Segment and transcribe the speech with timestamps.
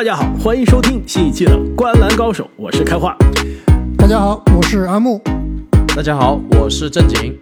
[0.00, 3.14] 大家好，欢迎收听新一期的《观篮高手》，我是开化。
[3.98, 5.20] 大家好，我是阿木。
[5.94, 7.38] 大家好，我是正经。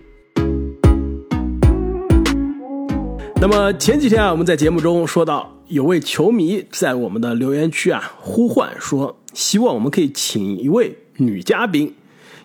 [3.40, 11.94] 那么前几天啊，我们在节目中说到，有位球迷在我们的留言区啊呼唤说，希望我们可以请一位女嘉宾。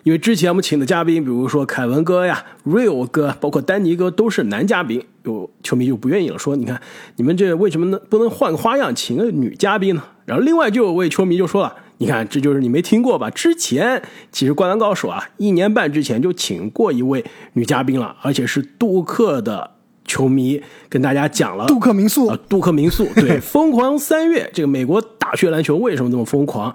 [0.04, 6.78] 因为之前我们请的嘉宾，比如说凯文哥呀、Real 哥，包括丹尼哥，都是男嘉宾，有球迷就不愿意了，说你看
[7.16, 10.04] 你们这为什么呢不能换个花样，请个女嘉宾呢？
[10.26, 13.30] 然后另外就有位球迷就说了，你看这就是你没听过吧？
[13.30, 17.24] 之前其实《灌篮高手》啊，一年半之前就请过一位
[17.54, 19.70] 女嘉宾了，而且是杜克的
[20.04, 26.74] 球迷跟大家讲了杜克民宿啊，杜克民宿对， 疯狂三月，这个美国大学篮球为什么这么疯狂？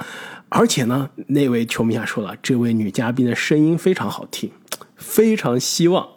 [0.49, 4.51] 而且呢，那位球迷还说了，这位女嘉宾的声音非常好听，
[4.95, 6.07] 非常希望。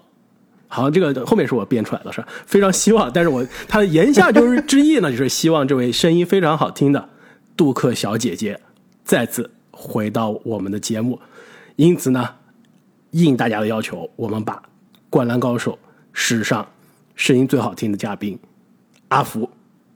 [0.68, 3.12] 好，这个后面是我编出来的，是非常希望。
[3.12, 7.10] 但是我他的言下就是之意呢，就是希望这位声音非常好听的
[7.56, 8.58] 杜克小姐姐
[9.04, 11.20] 再次回到我们的节目。
[11.76, 12.36] 因此呢，
[13.10, 14.54] 应大家的要求，我们把
[15.10, 15.72] 《灌篮高手》
[16.14, 16.66] 史上
[17.14, 18.38] 声音最好听的嘉宾
[19.08, 19.50] 阿福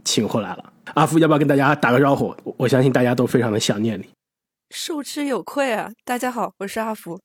[0.04, 0.72] 请回来了。
[0.92, 2.34] 阿福，要不要跟大家打个招呼？
[2.58, 4.04] 我相信大家都非常的想念你。
[4.70, 5.90] 受之有愧啊！
[6.04, 7.20] 大家好，我是阿福。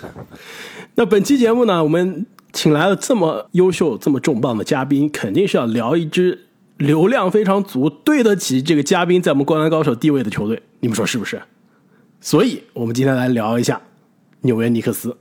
[0.96, 10.62] 那本期节目呢，我们请来了这么优秀、这么重磅的嘉宾，肯定是要聊一支流量非常足、对得起这个嘉宾在我们《灌篮高手》地位的球队。
[10.80, 11.40] 你们说是不是？
[12.20, 13.80] 所以，我们今天来聊一下
[14.42, 15.16] 纽约尼克斯。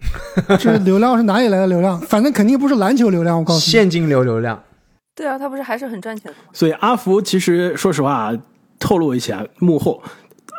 [0.60, 2.00] 这流量是哪里来的流量？
[2.00, 3.38] 反正肯定不是篮球流量。
[3.38, 4.62] 我告诉你，现金流流量。
[5.14, 6.44] 对啊，他不是还是很赚钱的吗？
[6.52, 8.32] 所以阿福其实说实话，
[8.82, 10.02] 透露一下幕后，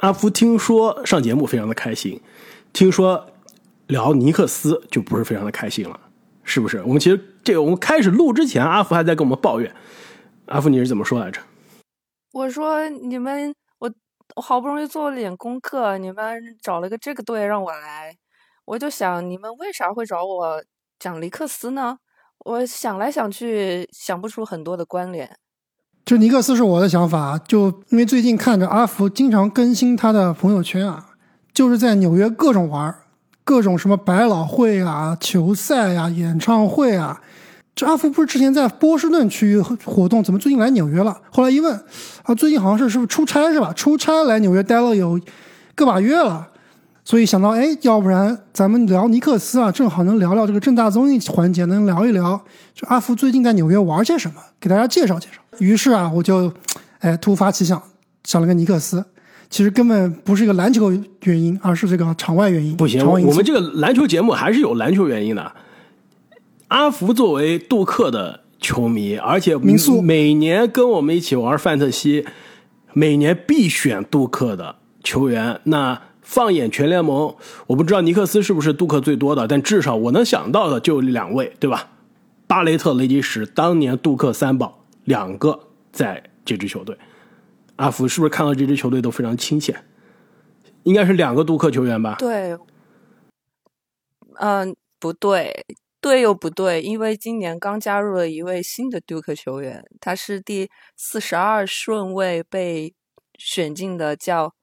[0.02, 2.21] 阿福听说上节目非常的开心，
[2.71, 3.27] 听说
[3.88, 5.99] 聊尼克斯就不是非常的开心了，
[6.45, 6.81] 是不是？
[6.83, 9.75] 我们其实这个我们开始录之前，阿福还在跟我们抱怨。
[10.45, 11.42] 阿福你是怎么说来着？
[12.31, 13.92] 我说你们，我
[14.37, 18.15] 我好不容易做了点功课，你们找了个这个队让我来，
[18.64, 20.64] 我就想你们为啥会找我
[20.98, 21.98] 讲尼克斯呢？
[22.45, 25.37] 我想来想去，想不出很多的关联。
[26.05, 31.05] 就尼克斯是我的想法，就因为最近看着阿福经常更新他的朋友圈啊，
[31.53, 32.93] 就是在纽约各种玩，
[33.45, 37.21] 各种什么百老汇啊、球赛啊、演唱会啊。
[37.73, 41.17] 这阿福不是之前在波士顿区域活动，怎么最近来纽约了？
[41.31, 41.73] 后来一问，
[42.23, 43.71] 啊，最近好像是是不是出差是吧？
[43.73, 45.19] 出差来纽约待了有
[45.73, 46.49] 个把月了。
[47.05, 52.41] 所以想到，哎，要不然咱们聊尼克斯啊，正好能聊聊这个正大综艺环节，能聊一聊，
[52.73, 55.42] 就阿福最近在纽约玩些什么，给大家介绍介绍。
[55.59, 56.53] 于是啊，我就，
[56.99, 57.83] 哎，突发奇想，
[58.23, 59.03] 想了个尼克斯。
[59.49, 60.93] 其实根本不是一个篮球
[61.23, 62.75] 原因，而是这个场外原因。
[62.77, 65.52] 不行，我们这个篮球节目还是有篮球原因的。
[66.69, 72.25] 阿福作为杜克的球迷，而且民宿每年跟我们一起玩范特西，
[72.93, 75.99] 每年必选杜克的球员，那。
[76.33, 77.36] 放眼全联盟，
[77.67, 81.92] 我不知道尼克斯是不是杜克最多的，但至少我能想到的就两位，对吧？
[82.48, 86.98] 巴雷特、雷吉什，当年杜克三宝两个在这支球队。
[87.76, 89.76] 阿福是不是看到这支球队都非常亲切？
[90.82, 92.16] 应该是两个杜克球员吧？
[92.17, 92.58] 对，
[94.39, 95.64] 嗯，不对，
[96.02, 100.67] 对又不对，因为今年刚加入了一位新的杜克球员，他是第
[100.98, 102.95] 四十二顺位被
[103.38, 104.55] 选进的，叫。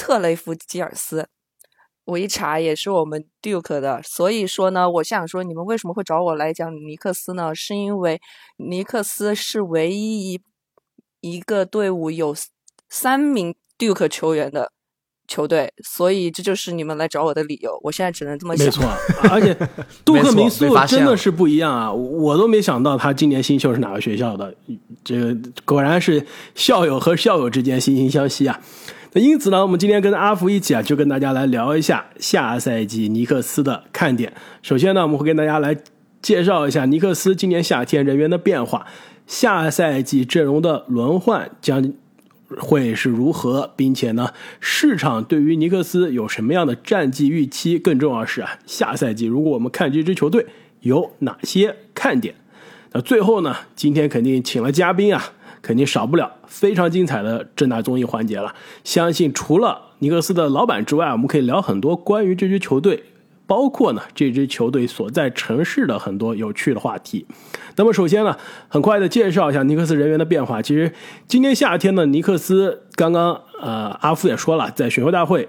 [0.00, 1.28] 特雷弗吉尔斯，
[2.06, 7.54] 我一查也是我们 Duke 的，所以说呢，我想说你们为什么会找我来讲尼克斯呢？
[7.54, 8.18] 是因为
[8.56, 10.40] 尼克斯是唯一一
[11.20, 12.34] 一个队伍有
[12.88, 14.72] 三名 Duke 球员的
[15.28, 17.78] 球队，所以这就是你们来找我的理由。
[17.82, 18.64] 我现在只能这么想。
[18.64, 18.84] 没错，
[19.30, 19.54] 而且
[20.02, 21.92] 杜克民宿真的是不一样啊！
[21.92, 24.54] 我都没想到他今年新秀是哪个学校的，
[25.04, 25.36] 这个
[25.66, 28.58] 果然是校友和校友之间惺惺相惜啊！
[29.12, 34.32] 那因此呢，我们今天跟阿福一起啊，就跟大家来聊一下下赛季尼克斯的看点。
[34.62, 35.76] 首先呢，我们会跟大家来
[36.22, 38.86] 介绍一下尼克斯今年夏天人员的变化，
[39.26, 41.92] 下赛季阵容的轮换将
[42.58, 47.80] 会是如何，并且呢，市场对于尼克斯有什么样的战绩预期？
[47.80, 50.46] 更重要是啊，下赛季如果我们看这支球队
[50.82, 52.36] 有哪些看点？
[52.92, 55.32] 那最后呢，今天肯定请了嘉宾啊。
[55.62, 58.54] 肯定少不了非常精彩的正大综艺环节了。
[58.84, 63.04] 相信除了尼克斯的老板之外，我们可以聊很多关于这支球队，
[63.46, 67.26] 包括呢这支球队所在城市的很多有趣的话题。
[67.76, 68.36] 那么首先呢，
[68.68, 70.62] 很快的介绍一下尼克斯人员的变化。
[70.62, 70.92] 其实
[71.26, 75.48] 今年夏天呢，尼克斯刚刚呃阿福也说了，在选秀大会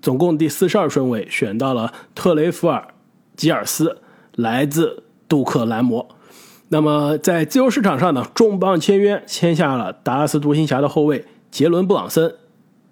[0.00, 2.88] 总共第四十二顺位选到了特雷弗尔
[3.36, 3.98] 吉尔斯，
[4.34, 6.08] 来自杜克兰摩。
[6.72, 12.32] 那么在自由市场上呢，重磅签约签下了达拉斯独行侠的后卫杰伦布朗森，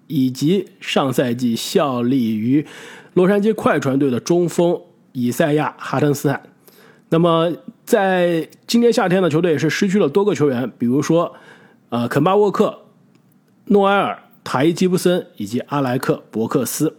[0.07, 2.67] 以及上赛季效力于
[3.13, 4.81] 洛杉矶快船队的中锋
[5.13, 6.43] 以赛亚哈登斯坦。
[7.07, 7.53] 那么
[7.85, 11.33] 在今年夏天呢，球队也是失去了多个球员，比如说
[11.87, 12.81] 呃肯巴沃克、
[13.67, 16.97] 诺埃尔、塔伊吉布森以及阿莱克伯克斯。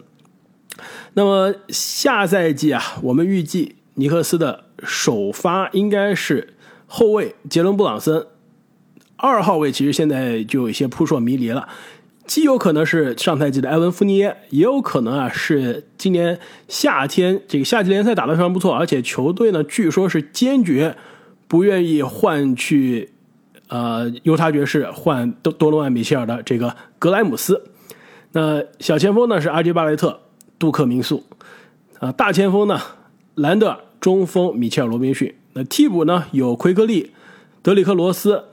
[1.13, 6.55] 那么下赛季啊，我们预计尼克斯的首发应该是。
[6.93, 8.27] 后卫杰伦布朗森，
[9.15, 11.69] 二号位其实现在就有一些扑朔迷离了，
[12.25, 20.97] 既有可能是上赛季的埃文福尼耶，也有可能啊是今年夏天这个夏季联赛打得非常不错，而且球队呢据说是坚决
[21.47, 23.09] 不愿意换去
[23.69, 27.63] 呃犹他爵士换多多诺万米切尔的这个格莱姆斯。
[28.33, 30.19] 那小前锋呢是阿吉巴雷特、
[30.59, 31.23] 杜克明素，
[31.99, 32.81] 啊大前锋呢
[33.35, 35.33] 兰德尔，中锋米切尔罗宾逊。
[35.53, 36.25] 那替补呢？
[36.31, 37.11] 有奎克利、
[37.61, 38.45] 德里克罗斯、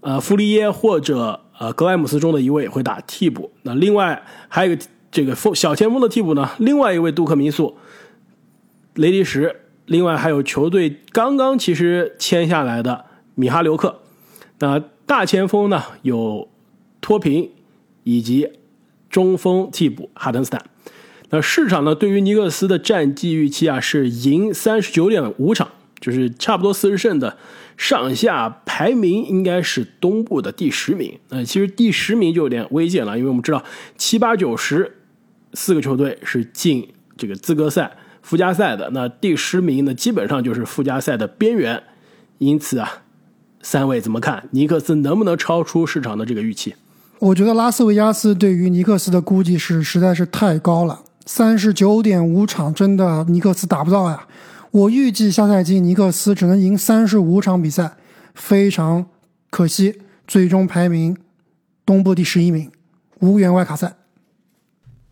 [0.00, 3.52] 呃弗利耶或者呃格莱姆斯中的一位会打替补。
[3.62, 6.50] 那另外还有一个这个锋小前锋的替补呢？
[6.58, 7.76] 另外一位杜克民宿、
[8.94, 9.54] 雷迪什，
[9.86, 13.04] 另外还有球队刚刚其实签下来的
[13.36, 14.00] 米哈留克。
[14.58, 15.82] 那大前锋呢？
[16.02, 16.48] 有
[17.00, 17.50] 托平
[18.02, 18.50] 以及
[19.08, 20.64] 中锋替补哈登斯坦。
[21.30, 21.94] 那市场呢？
[21.94, 25.68] 对于尼克斯的战绩预期啊是赢三十九点五场。
[26.04, 27.34] 就是差不多四十胜的
[27.78, 31.18] 上下排名应该是东部的第十名。
[31.30, 33.64] 那其实第十名就有点危险了，因为我们知道
[33.96, 34.98] 七八九十
[35.54, 36.86] 四个球队是进
[37.16, 41.82] 这个资格赛附加赛的，那第十名呢基本上就是附加赛的边缘。
[42.36, 43.02] 因此啊，
[43.62, 46.74] 三位怎么看尼克斯能不能超出市场的这个预期？
[47.20, 54.26] 我觉得拉斯维加斯对于尼克斯的估计是实在是太高了，三十九点五场真的尼克斯打不到呀。
[54.74, 57.96] 我预计下赛季尼克斯只能赢三十五场比赛，
[58.34, 59.06] 非常
[59.48, 61.16] 可惜，最终排名
[61.86, 62.72] 东部第十一名，
[63.20, 63.94] 无缘外卡赛。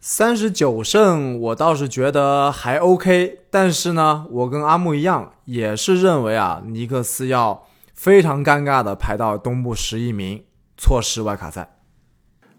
[0.01, 10.43] 三十九胜，我倒是觉得还 OK，但是呢，我跟阿木一样，也是认为啊，尼克斯要非常尴尬的排到东部十一名，
[10.77, 11.77] 错失外卡赛。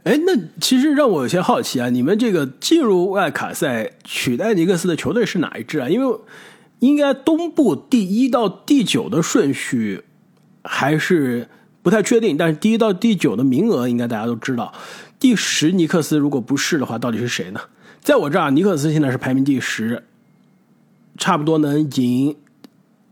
[0.05, 5.89] 哎，那其实让我有些好奇啊，你们这个进入外卡赛取代尼克斯的球队是哪一支啊？
[5.89, 6.17] 因为。
[6.83, 10.03] 应该东部第一到第九的顺序
[10.65, 11.47] 还是
[11.81, 14.73] 不太确定，但是第一到第九的名额应该大家都知道。
[15.17, 17.61] 第十尼克斯如果不是的话，到底是谁呢？
[18.01, 20.03] 在我这儿，尼克斯现在是排名第十，
[21.17, 22.35] 差不多能赢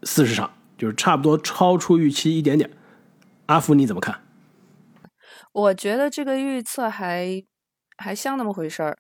[0.04, 2.70] 四十场，就是差不多超出预期一点点。
[3.46, 4.20] 阿福你怎么看？
[5.54, 7.42] 我觉得这个预测还
[7.96, 8.98] 还像那么回事儿，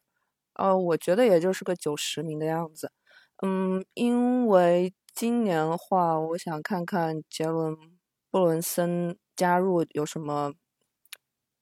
[0.53, 2.93] 呃，我觉得也就是个九十名的样子。
[3.43, 7.75] 嗯，因为今年的话，我想看看杰伦
[8.29, 10.53] 布伦森加入有什么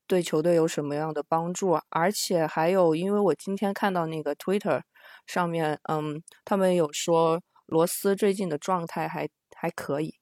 [0.06, 4.82] 对球队有什么样的帮助，而且还有，因为我今天看到那个 Twitter
[5.26, 9.26] 上面，嗯，他们有说罗斯最近的状态还
[9.56, 10.14] 还可以，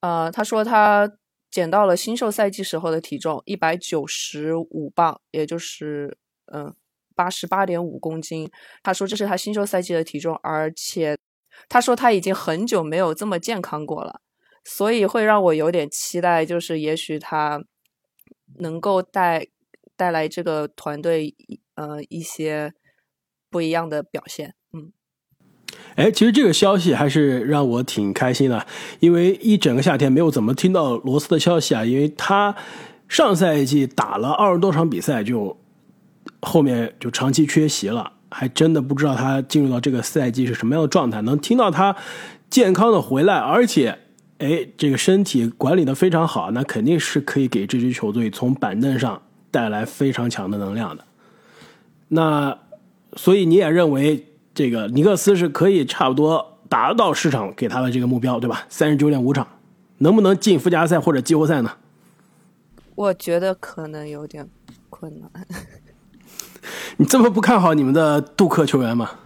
[0.00, 1.10] 呃，他说他
[1.50, 6.18] 减到了新秀赛季时候的体重一百九十五磅，也就是
[6.52, 6.74] 嗯。
[7.14, 8.50] 八十八点五公斤，
[8.82, 11.16] 他说这是他新秀赛季的体重，而且
[11.68, 14.20] 他说他已经很久没有这么健康过了，
[14.64, 17.62] 所以会让我有点期待，就是也许他
[18.58, 19.46] 能够带
[19.96, 21.34] 带来这个团队
[21.74, 22.72] 呃一些
[23.50, 24.54] 不一样的表现。
[24.72, 24.92] 嗯，
[25.96, 28.66] 哎，其实这个消息还是让我挺开心的，
[29.00, 32.56] 因为一整个夏天没有怎么听到罗斯的消息啊，因为他
[33.08, 35.61] 上赛季打了二十多场比赛就。
[36.42, 41.22] 后面就长期缺席了，还真的不知道他进入到这个赛季是什么样的状态。
[41.22, 41.96] 能听到他
[42.50, 43.98] 健康的回来，而且，
[44.38, 51.04] 哎，这个身体管理的非常好，那肯定是可以给这支球队从板凳上带来非常强的能量的。
[52.08, 52.58] 那
[53.14, 58.66] 所以你也认为这个尼克斯是可以差不多达到市场给他的这个目标，对吧？
[58.68, 59.46] 三十九点五场，
[59.98, 61.70] 能不能进附加赛或者季后赛呢？
[62.94, 64.46] 我觉得可能有点
[64.90, 65.30] 困难。
[66.98, 69.18] 你这么不看好你们的杜克球员吗？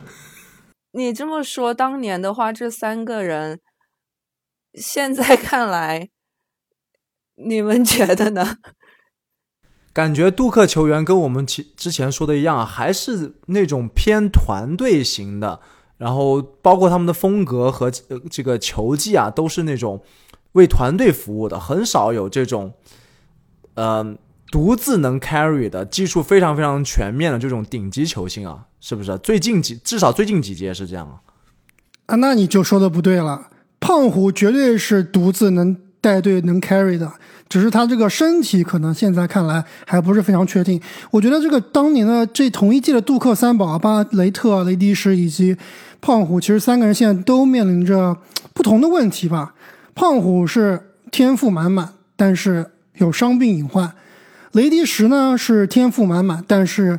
[0.92, 3.60] 你这么说，当年的话，这三个人，
[4.72, 6.08] 现在看来，
[7.34, 8.56] 你们觉得呢？
[9.92, 15.60] 感觉杜克球员跟我们其之前说的一样，还是那种偏团队型的，
[15.98, 20.02] 然后包括他们的风格和这个球技啊，都是那种
[20.52, 22.72] 为团队服务的，很少有这种，
[23.74, 24.18] 嗯。
[24.50, 29.16] 独自能 carry 的技术非常非常全面的这种顶级球星啊，是不是？
[29.18, 31.14] 最近几至少最近几届是这样啊。
[32.06, 33.48] 啊，那你就说的不对了。
[33.80, 37.12] 胖虎绝对是独自能带队能 carry 的，
[37.48, 40.80] 只是他这个身体可能现在看来还不是非常确定。
[41.10, 45.56] 我觉得这个当年的这同一届的杜克三宝，巴雷特、雷迪什以及
[46.00, 48.16] 胖虎，其实三个人现在都面临着
[48.54, 49.54] 不同的问题吧。
[49.94, 53.88] 胖虎是天赋满满，但是有伤病隐患；
[54.56, 56.98] 雷迪什呢是天赋满满，但是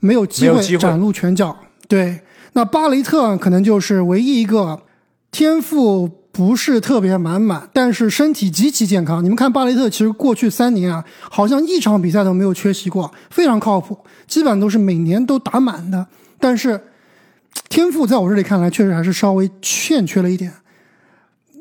[0.00, 1.56] 没有机会展露拳脚。
[1.88, 2.20] 对，
[2.52, 4.82] 那巴雷特可能就是唯一一个
[5.30, 6.10] 天赋。
[6.30, 9.24] 不是特别满满，但是身体极其健康。
[9.24, 16.06] 你们看巴雷特，其实过去三年啊，好像一场比赛都没有缺席过，非常靠谱，基本上都是每年都打满的。
[16.38, 16.80] 但是
[17.68, 20.52] 天赋在我这里看来，确实还是稍微欠缺了一点。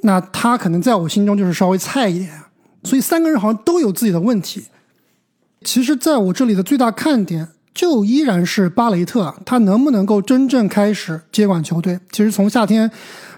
[0.01, 2.29] 那他可能在我心中就是稍微菜一点。
[2.83, 4.65] 所以三个人好像都有自己的问题。
[5.63, 11.99] 其实，在我这里的最大看点，就依然是巴雷特，他能不能够真正开始接管球队？
[12.11, 12.89] 其实从夏天。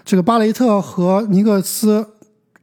[0.02, 2.04] 这个巴雷特和尼克斯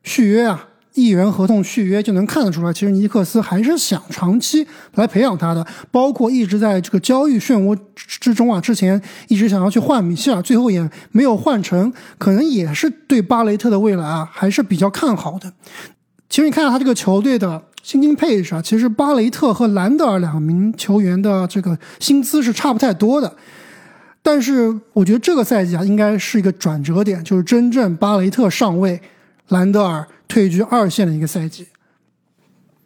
[0.03, 15.53] 续约啊，一元合同续约就能看得出来，其实尼克斯还是想长期来培养他的，包括一直在这个交易漩涡之中啊，之前一直想要去换米切尔，最后也没有换成，可能也是对巴雷特的未来啊还是比较看好的。
[16.27, 23.37] 其实你看到他这个球队的薪金配置啊，其实巴雷特和兰德尔两名球员的这个薪资是差不太多的。
[24.21, 29.01] 但是我觉得这个赛季啊，应该是一个转折点，就是真正巴雷特上位，
[29.47, 31.67] 兰德尔退居二线的一个赛季。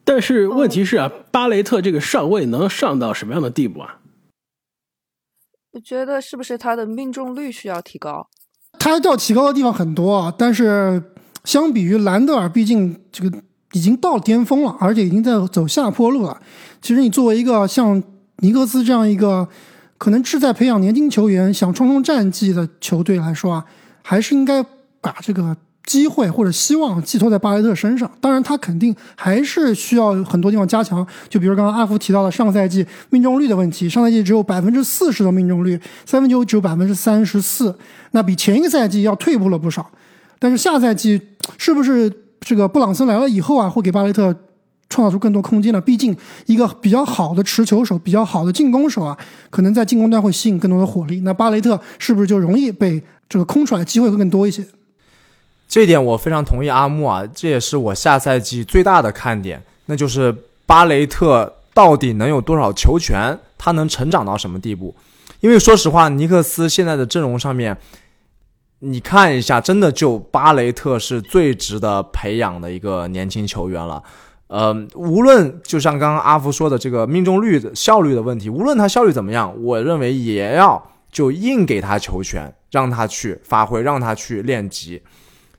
[0.04, 3.98] 但是问题是啊，巴雷特这个上位能上到什么样的地步啊？
[5.72, 8.30] 我觉得是不是他的命中率需要提高？
[8.78, 11.02] 他要提高的地方很多啊，但是
[11.44, 13.42] 相比于兰德尔，毕竟这个
[13.74, 16.40] 已经到巅峰了，而且已经在走下坡路了。
[16.82, 18.02] 其实你作为一个像
[18.38, 19.48] 尼克斯这样一个。
[20.02, 23.66] 可能志在培养年轻球员、想冲冲战绩的球队来说啊，
[24.02, 24.66] 还是应该
[25.00, 28.10] 把这个机会或者希望寄托在巴雷特身上。
[28.20, 31.06] 当然，他肯定还是需要很多地方加强。
[31.30, 37.78] 就比如刚刚阿福提到的上赛季命中率的问题，上赛季只有百分之四十的命中率，三分球只有百分之三十四，
[38.10, 39.88] 那比前一个赛季要退步了不少。
[40.40, 41.22] 但是下赛季
[41.60, 42.12] 是不是
[42.42, 44.36] 这个布朗森来了以后啊，会给巴雷特？
[44.94, 45.80] 创造出更多空间了。
[45.80, 46.14] 毕竟
[46.48, 49.18] 一个比较好的持球手、比较好的进攻手啊，
[49.50, 51.22] 可能在进攻端会吸引更多的火力。
[51.22, 54.66] 那巴雷特是不是就容易被这个空出来机会会更多一些？
[55.66, 64.94] 这一点我非常同意阿木啊，这也是我下赛季最大的看点，那就是巴雷特到底能有多少球权，他能成长到什么地步？
[65.40, 67.78] 因为说实话，尼克斯现在的阵容上面，
[68.84, 74.02] 你看一下，真的就巴雷特是最值得培养的一个年轻球员了。
[74.48, 85.02] 呃，无论就像刚刚阿福说的这个命中率的效率的问题，无论他效率怎么样，我认为也要就硬给他球权，让他去发挥，让他去练级。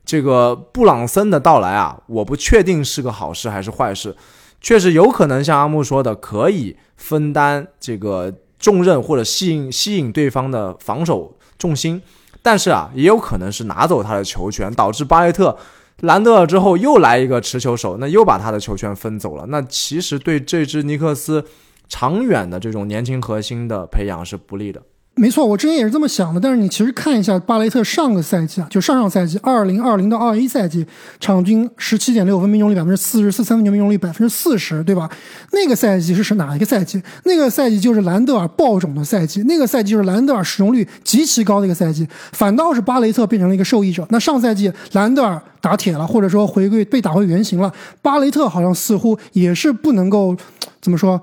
[0.05, 4.17] 这个布朗森的到来啊，我不确定是个好事还是坏事，
[4.61, 12.03] 确实有可能像阿木说的，可以分担这个重任或者吸引吸引对方的防守重心，
[12.43, 15.57] 但是啊，也有可能是拿走他的球权，导致巴雷特。
[16.01, 19.47] 兰德尔之后又来一个持球手，那又把他的球权分走了。
[19.47, 21.45] 那其实对这支尼克斯
[21.89, 24.83] 长远的这种年轻核心的培养是不利的。
[25.15, 26.41] 没错，我之前也是这么想的。
[26.41, 30.87] 但是你其实看一下巴雷特上个赛季啊，就上上赛季二零二零到二一赛季，
[31.21, 35.09] 场均十七点六分，命中率百分之四十四，三分球命中率百分之四十，对吧？
[35.53, 37.01] 那个赛季是是哪一个赛季？
[37.25, 42.09] 那个赛季就是兰德尔爆种的赛季，那个赛季就是兰德尔使用率极其高的一个赛季。
[42.33, 44.07] 反倒是巴雷特变成了一个受益者。
[44.09, 50.35] 那上赛季兰德尔打铁了，或者说回归被打回原形了，巴雷特好像似乎也是不能够
[50.81, 51.21] 怎么说，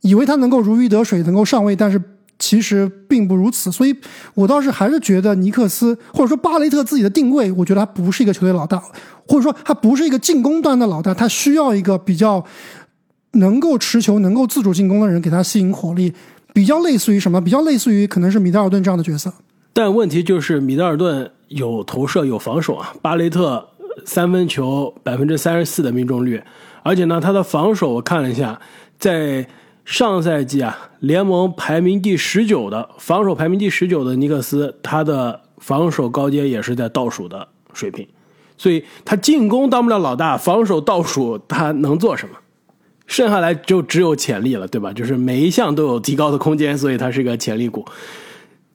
[0.00, 2.02] 以为他能够如鱼得水，能够上位，但是。
[2.40, 3.94] 其实并不如此，所以
[4.34, 8.82] 我倒是还是觉得尼克斯或者说巴雷特自己的定位，我觉得他不是一个球队老大，
[9.28, 12.42] 或者说他不是一个进攻端的老大，他需要一个比较
[13.32, 16.14] 能够持球、能够自主进攻的人给他吸引火力，
[16.54, 17.38] 比较类似于什么？
[17.40, 19.30] 比较类似于可能是米德尔顿这样的角色。
[19.74, 23.68] 但问题就是米德尔顿有投射有防守啊，巴雷特
[24.06, 26.42] 三分球百分之三十四的命中率，
[26.82, 28.58] 而且呢他的防守我看了一下，
[28.98, 29.46] 在。
[29.84, 38.06] 上赛季啊，联盟排名第十九的防守排名第十九的尼克斯，他的防守高阶也是在倒数的水平，
[38.56, 42.36] 所以他进攻当不了老大，防守倒数他能做什么？
[43.06, 44.92] 剩下来就只有潜力了，对吧？
[44.92, 47.84] 就是每一项都有提高的空间，所以他是个潜力股。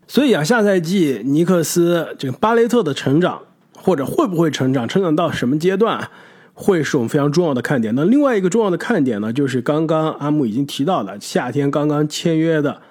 [0.07, 3.41] 所以啊，下赛季尼克斯这个巴雷特的成长，
[3.77, 6.09] 或者会不会成长，成长到什么阶段？
[6.57, 7.93] 会是我们非常重要的看点。
[7.93, 12.81] 那另外一个重要的看点呢，就是刚刚阿木已经提到的，夏天刚刚签约的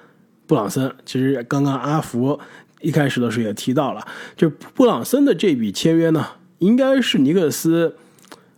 [0.47, 0.95] 布朗森。
[1.05, 2.39] 其实刚刚阿福
[2.83, 4.07] 一开始的时候也提到了，
[4.37, 6.27] 就布朗森的这笔签约呢，
[6.59, 7.97] 应该是尼克斯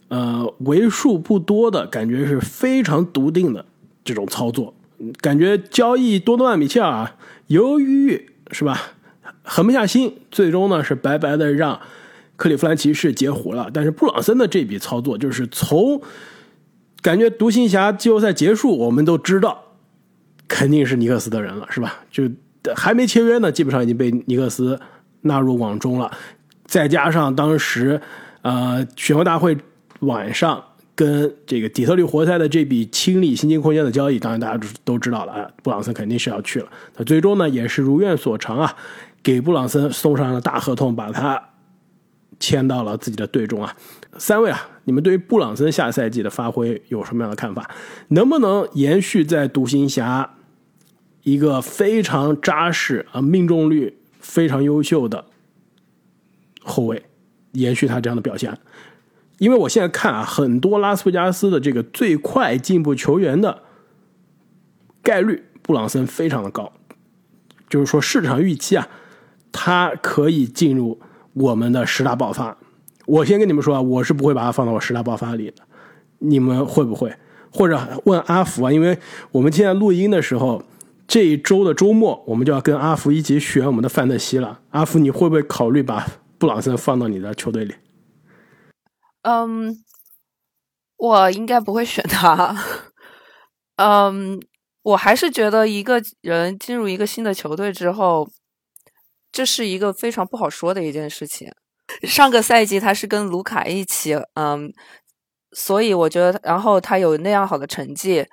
[0.08, 3.64] 呃，为数不多的感觉是非常笃定的
[4.04, 4.74] 这种操作，
[5.20, 7.08] 感觉交易多诺万米切尔
[7.46, 8.92] 犹豫是吧，
[9.44, 11.80] 狠不下心，最终呢是白白的让
[12.36, 13.70] 克利夫兰骑士截胡了。
[13.72, 16.00] 但是布朗森的这笔操作，就是从
[17.02, 19.62] 感觉独行侠季后赛结束，我们都知道
[20.48, 22.00] 肯定是尼克斯的人了，是吧？
[22.10, 22.24] 就
[22.74, 24.78] 还没签约呢，基本上已经被尼克斯
[25.22, 26.10] 纳入网中了。
[26.64, 28.00] 再加上当时
[28.42, 29.56] 呃选秀大会。
[30.00, 30.62] 晚上
[30.94, 36.68] 跟这个底特律活塞的这笔清理薪金空间的交易，当然大家都知道了啊，布朗森肯定是要去了。
[36.98, 38.76] 那最终呢，也是如愿所偿啊，
[39.22, 41.42] 给布朗森送上了大合同，把他
[42.38, 43.76] 签到了自己的队中啊。
[44.18, 47.70] 三位啊，你们对于布朗森下赛季的发挥有什么样的看法？
[48.08, 50.34] 能不能延续在独行侠
[51.22, 55.26] 一个非常扎实啊、命中率非常优秀的
[56.62, 57.04] 后卫，
[57.52, 58.58] 延续他这样的表现？
[59.38, 63.64] 因为我现在看啊，很多拉斯维加斯的这个最快进步球员的
[65.02, 66.72] 概率，布朗森非常的高，
[67.68, 68.88] 就是说市场预期啊，
[69.52, 71.00] 他可以进入
[71.36, 72.56] 我们的十大爆发。
[73.06, 75.62] 我先跟你们说啊，我是不会把他放到我十大爆发里的，
[76.18, 77.14] 你们会不会？
[77.52, 78.72] 或者问阿福啊？
[78.72, 78.98] 因为
[79.30, 80.62] 我们现在录音的时候，
[81.06, 84.60] 这一周的周末，我们就要跟阿福一起选我们的范特西了。
[84.70, 87.74] 阿福，你会不会考虑把布朗森放到你的球队里？
[89.22, 89.76] 嗯，
[90.96, 92.56] 我应该不会选他。
[93.76, 94.40] 嗯，
[94.82, 98.28] 我还是觉得一个人进入一个新的球队之后，
[99.36, 101.46] 这是一个非常不好说的一件事情。
[102.04, 104.72] 上个赛季他是跟卢卡一起，嗯，
[105.52, 108.24] 所以我觉得，然后他有那样好的成绩，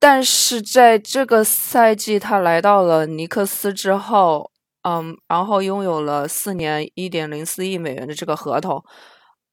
[0.00, 4.50] 但是在这个赛季他来到了尼克斯之后，
[4.82, 8.82] 嗯，然后拥有了四年一点零四亿美元的这个合同。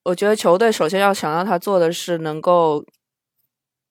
[0.05, 2.83] 我觉得球队首先要想让他做的是能够，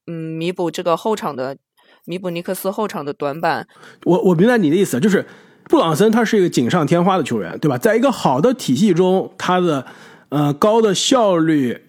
[0.08, 1.56] 嗯，弥补这个后场的，
[2.04, 3.68] 弥补尼克斯后场的短板。
[4.04, 5.24] 我我明白你的意思，就是
[5.70, 7.78] 布朗森他是一个锦上添花的球员，对吧？
[7.78, 9.86] 在一个好的体系中，他的
[10.30, 11.80] 呃高的效率，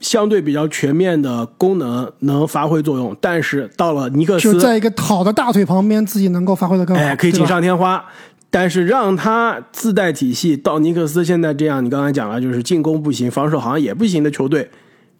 [0.00, 3.14] 相对比较全面的功能能发挥作用。
[3.20, 8.02] 但是到了尼克斯，就在一个好的大腿旁边，自己能够发挥的更好，哎，可以锦上添花。
[8.48, 14.70] 但是让他自带体系到尼克斯现在这样，你刚才讲了，就是进攻不行，防守好像也不行的球队，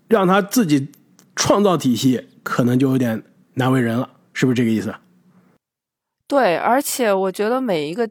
[0.08, 0.88] 让他自己
[1.36, 4.94] 创造体系，可能就有点难为人了，是不是这个意思？
[6.28, 8.08] 对，而且我觉得每一个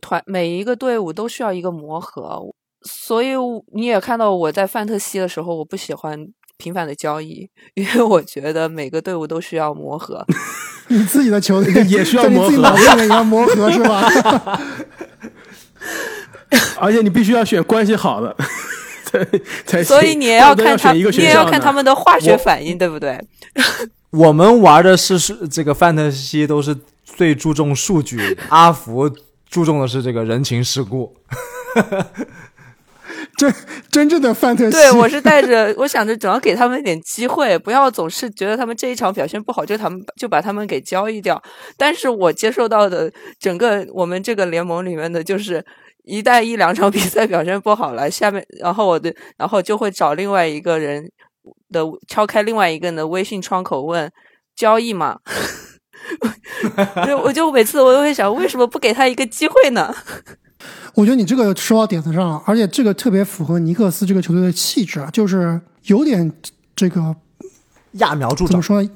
[0.00, 2.40] 团、每一个队伍都需要一个磨合，
[2.82, 3.32] 所以
[3.74, 6.26] 你也看到我在范特西的时候，我不喜欢
[6.56, 10.24] 频繁的交易， 因为我觉得每个队伍都需要磨合。
[10.88, 14.08] 你自己的球队 也需要磨合，也要磨合是吧？
[16.78, 18.36] 而且你必须要选关系好的，
[19.64, 23.18] 才所以你也要看他，你也要看他们的化学反应，对不对？
[24.10, 26.76] 我们玩的是是这个范特西，都是
[27.16, 29.10] 最注重数据， 阿福
[29.48, 31.14] 注重的是这个人情世故。
[33.36, 33.52] 真
[33.90, 41.42] 真正的范特西，对我是带着 我想着总要给他们一点机会，不要总是觉得他们这一场表现不好就他们就把他们给交易掉。
[41.76, 45.64] 但是我接受到的整个我们这个联盟里面的就是，
[46.04, 51.10] 一旦一两场比赛表现不好了，下面然后我的然后就会找另外一个人
[51.70, 54.10] 的敲开另外一个人的微信窗口问
[54.54, 55.18] 交易嘛，
[57.24, 59.94] 我就每次我都会想为什么不给他一个机会呢？
[60.94, 66.30] 我觉得你这个说到点子上了，而且这个特别符合尼克斯这个球队的气质啊，就是有点
[66.76, 67.16] 这个
[67.96, 68.48] 揠苗助长。
[68.48, 68.90] 怎么说？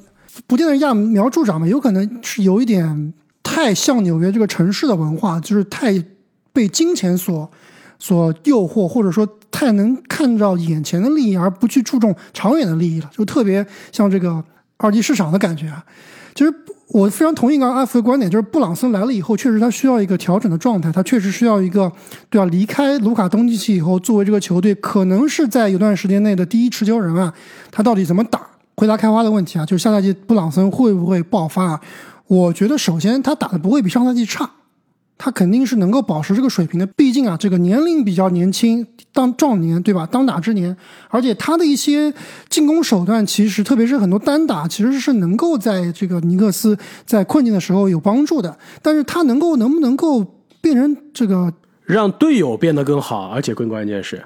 [0.46, 6.04] 不见得揠苗助长吧，有可能是有一点太像纽约这个城市的文化，就是太
[6.52, 7.50] 被金钱所
[7.98, 14.44] 所诱惑，或者说太能看到眼前的利益而不去注重长远的利益了，就特别像这个
[14.76, 15.84] 二级市场的感觉啊。
[16.34, 16.54] 其实。
[16.88, 21.90] 我非常同意刚刚阿福的观点，就是布朗森来了以后，确实他需要一个调整的状态，他确实需要一个，
[22.30, 22.44] 对吧？
[22.46, 27.34] 离开卢卡东契奇以后，作为这个球队可能是在有段时间内的第一持球人啊，
[27.72, 28.40] 他到底怎么打？
[28.76, 31.80] 回答开花的问题啊，就是下赛季布朗森会不会爆发？
[32.28, 34.48] 我觉得首先他打的不会比上赛季差。
[35.18, 40.06] 他肯定是能够保持这个水平的，毕竟啊，这个年龄比较年轻，当壮年对吧？
[40.06, 40.76] 当打之年，
[41.08, 42.12] 而且他的一些
[42.50, 46.76] 进攻手段，其实特别是很多单打，其实是能够在这个尼克斯
[47.06, 48.58] 在困境的时候有帮助的。
[48.82, 50.22] 但是他能够能不能够
[50.60, 51.50] 变成这个
[51.84, 54.22] 让队友变得更好，而且更关键是，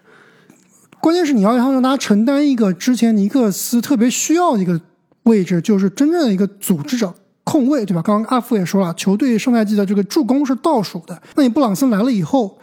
[1.00, 4.81] 关键是你要让让他承担一个之前尼克斯特别需要的一个
[5.22, 7.14] 位置，就是真正的一个组织者。
[7.51, 8.01] 控卫对吧？
[8.01, 11.21] 刚刚阿福也说了，球队上赛季的这个助攻是倒数的。
[11.35, 12.57] 那你布朗森来了以后，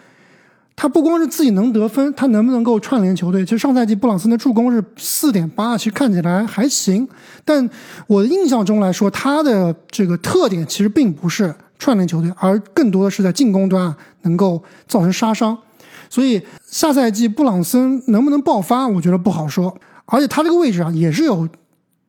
[0.78, 3.44] 他不光是自己能得分，他能不能够串联球队？
[3.44, 7.06] 其实上赛季布朗森的助攻是四点八，其实看起来还行。
[7.44, 7.70] 但
[8.08, 15.58] 我的印象中来说，他的这个特点其实并不是串联球队，而更多的是在进攻端能够造成杀伤。
[16.10, 19.78] 所以下赛季布朗森能不能爆发，我觉得不好说。
[20.06, 21.46] 而且他这个位置啊，也是有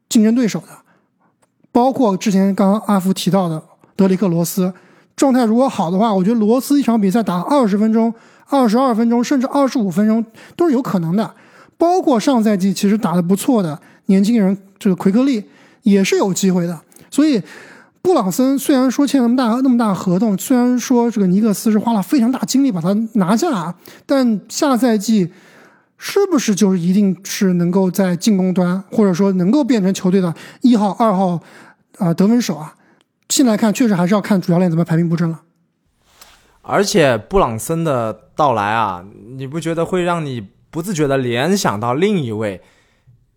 [0.08, 0.68] 竞争对手的，
[1.72, 3.62] 包括之前刚刚阿福提到的
[3.94, 4.72] 德里克罗斯，
[5.16, 8.12] 状态如果好的话，我觉得罗斯一场比赛打二十分钟。
[8.50, 10.24] 二十二分钟，甚至二十五分钟
[10.56, 11.30] 都是有可能的。
[11.76, 15.44] 包括上赛季其实打得不错的年轻人，这个奎克利
[15.82, 16.80] 也是有机会的。
[17.10, 17.42] 所以，
[18.00, 23.74] 布朗森虽然说签那么大那么大合同，虽然说这个尼克斯是花了非常大精力把他拿下，
[24.06, 25.30] 但下赛季
[25.98, 30.32] 是不是就是一定是能够在进攻端，或者说能够变成球队的
[30.62, 31.40] 一号、二号
[31.98, 32.76] 啊得分手啊？
[33.28, 35.42] 现在看，确实还是要看主教练怎么排兵布阵了。
[36.62, 39.04] 而且布朗森的到来啊，
[39.36, 42.62] 你不觉得会让你不自觉的联想到另一位，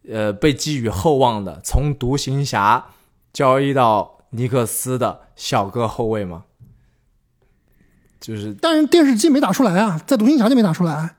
[0.08, 2.86] 呃，被寄予厚望的从独行侠
[3.34, 6.43] 交易到尼克斯的小个后卫吗？
[8.19, 11.15] 就是，但是电视机没打出来啊，在独行侠就没打出来。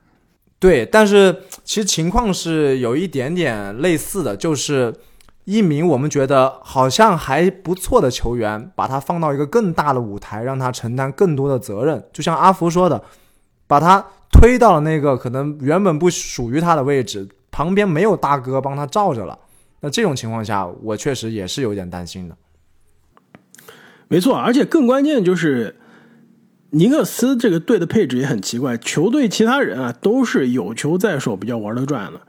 [0.63, 4.93] 对，但是其实情况是有一点点类似的，就是。
[5.45, 12.01] 一名我们觉得好像还不错的球员，把他放到一个更大的舞台，让他承担更多的责任。
[12.13, 13.03] 就像阿福说的，
[13.67, 19.37] 把他推到了那个可能原本不属于他的位置，旁边没有大哥帮他罩着了。
[19.81, 22.37] 那这种情况下，我确实也是有点担心的。
[24.07, 25.75] 没错，而且更关键就是
[26.73, 32.21] 尼克斯这个队的配置也很奇怪，球队其他人啊都是有球在手，比较玩得转的。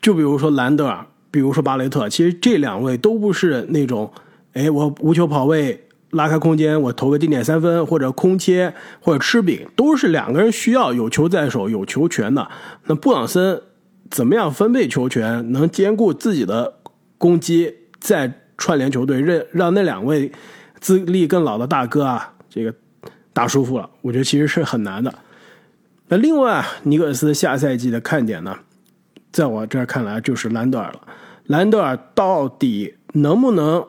[0.00, 1.06] 就比如说兰德尔。
[1.34, 4.12] 比如说巴雷特，其实这两位都不是那种，
[4.52, 12.46] 哎，我无球跑位拉开空间，我投个定点三分或者空切或者吃饼，都是两个人需要有球在手、有球权的。
[12.84, 13.62] 那布朗森
[14.10, 16.74] 怎么样分配球权，能兼顾自己的
[17.16, 20.30] 攻击，再串联球队，让让那两位
[20.80, 22.74] 资历更老的大哥啊，这个
[23.32, 25.14] 打舒服了，我觉得其实是很难的。
[26.08, 28.58] 那另外，尼克斯下赛季的看点呢，
[29.30, 31.00] 在我这儿看来就是兰德尔了。
[31.46, 33.84] 兰德尔到底能不能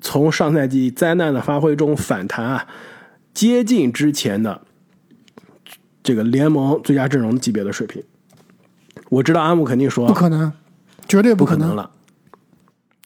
[0.00, 2.66] 从上赛季灾难的发挥中反弹啊？
[3.34, 4.62] 接近之前的
[6.02, 8.02] 这个联盟最佳阵容级别的水平？
[9.10, 10.50] 我知道阿姆肯定说不可能，
[11.06, 11.90] 绝对不可能了，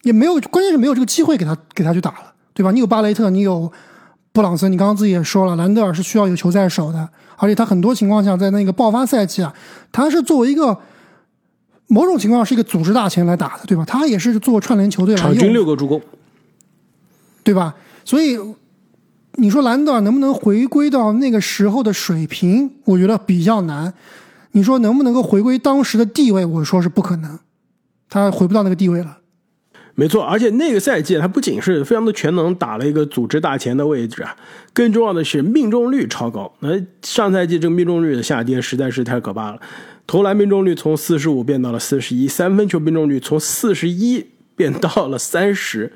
[0.03, 2.71] 也没有，关键是没有这个机会给他给他去打了，对吧？
[2.71, 3.71] 你有巴雷特，你有
[4.33, 9.55] 布朗森，你刚刚自己也说了，兰德尔是需要有球在手的，而且他很多情况下在那个爆发赛季啊，
[9.91, 10.79] 他是作为一个。
[11.93, 13.85] 某种情况是一个组织大前来打的，对吧？
[13.85, 16.01] 他也是做串联球队来场均六个助攻，
[17.43, 17.75] 对吧？
[18.05, 18.39] 所以
[19.35, 22.71] 你说兰德尔能不能回归到那个时候的水平？
[22.85, 23.93] 我觉得比较难。
[24.53, 26.45] 你说能不能够回归当时的地位？
[26.45, 27.37] 我说是不可能，
[28.09, 29.19] 他回不到那个地位了。
[29.95, 34.35] 没错，而且那个赛季他不仅是非常的全能，打了一个组织大前的位置啊，
[34.73, 36.51] 更重要的是命中率超高。
[36.61, 36.71] 那
[37.03, 39.61] 上赛季这个命中率的下跌实在是太可怕了。
[40.07, 44.27] 投篮命中率从四十五变到了四十一，三分球命中率从四十一
[44.57, 45.93] 变到了三十，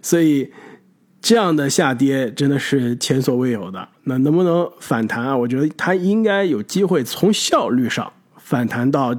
[0.00, 0.50] 所以
[1.20, 3.88] 这样的下跌真的是前所未有的。
[4.04, 5.36] 那能不能反弹啊？
[5.36, 9.14] 我觉得他应该有机会从效率上反弹到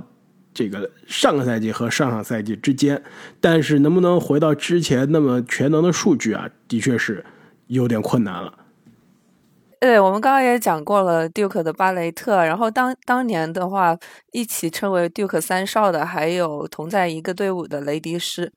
[0.62, 3.02] 这个上个赛季和上上赛季之间，
[3.40, 6.50] 但是能不能回到之前那么全能的数据啊？
[6.68, 7.26] 的确是
[7.68, 8.60] 有点困难了。
[9.80, 13.98] 对，我们刚刚也讲过了，Duke 的巴雷特，然后当当年的话，
[14.32, 18.54] 一起称为 Duke 三少的，还有同在一个队伍的雷迪斯。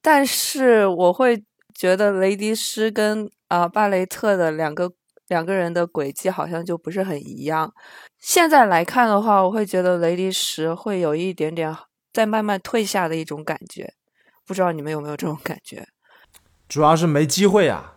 [0.00, 4.92] 但是我会觉得雷迪斯跟啊巴雷特的两个
[5.28, 7.72] 两个人的轨迹好像就不是很一样。
[8.20, 11.74] 现在来看的话，我会觉得雷迪什会有一点点
[12.12, 13.94] 在慢慢退下的一种感觉，
[14.46, 15.86] 不知道你们有没有这种感觉？
[16.68, 17.92] 主要是没机会啊。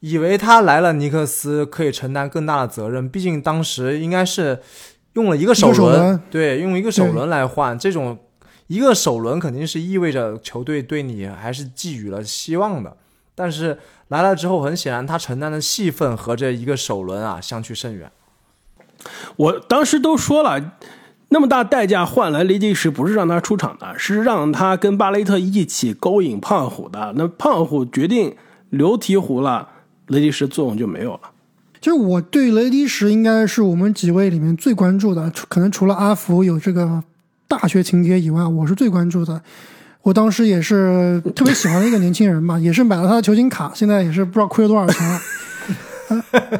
[0.00, 4.60] 以为他来了尼克斯可以承担更大的责任，毕竟当时应该是
[5.14, 8.18] 用了一个首轮，对，用一个首轮来换这种
[8.66, 12.98] 一个首轮肯定是意味着球队对你还是寄予了希望的。
[13.34, 18.10] 但是来了之后，很显然他承担的戏份和这一个首轮啊相去甚远。
[19.36, 20.72] 我当时都说了，
[21.28, 27.12] 那么大代价换来雷迪什，不是让他出场的，是让他跟巴雷特一起勾引胖虎的。
[27.16, 28.36] 那胖虎决定
[28.70, 29.70] 留鹈鹕了。
[30.08, 31.20] 雷迪什作用就没有了。
[31.80, 37.02] 其实我对雷迪什应该是我们几位里面最关注的，可能除了阿福有这个
[37.48, 39.42] 大学情节以外，我是最关注的。
[40.04, 45.20] 我当时也是特别喜欢的一个年轻人嘛，也是买了他的球星卡，现在也是不知道亏了多少钱了。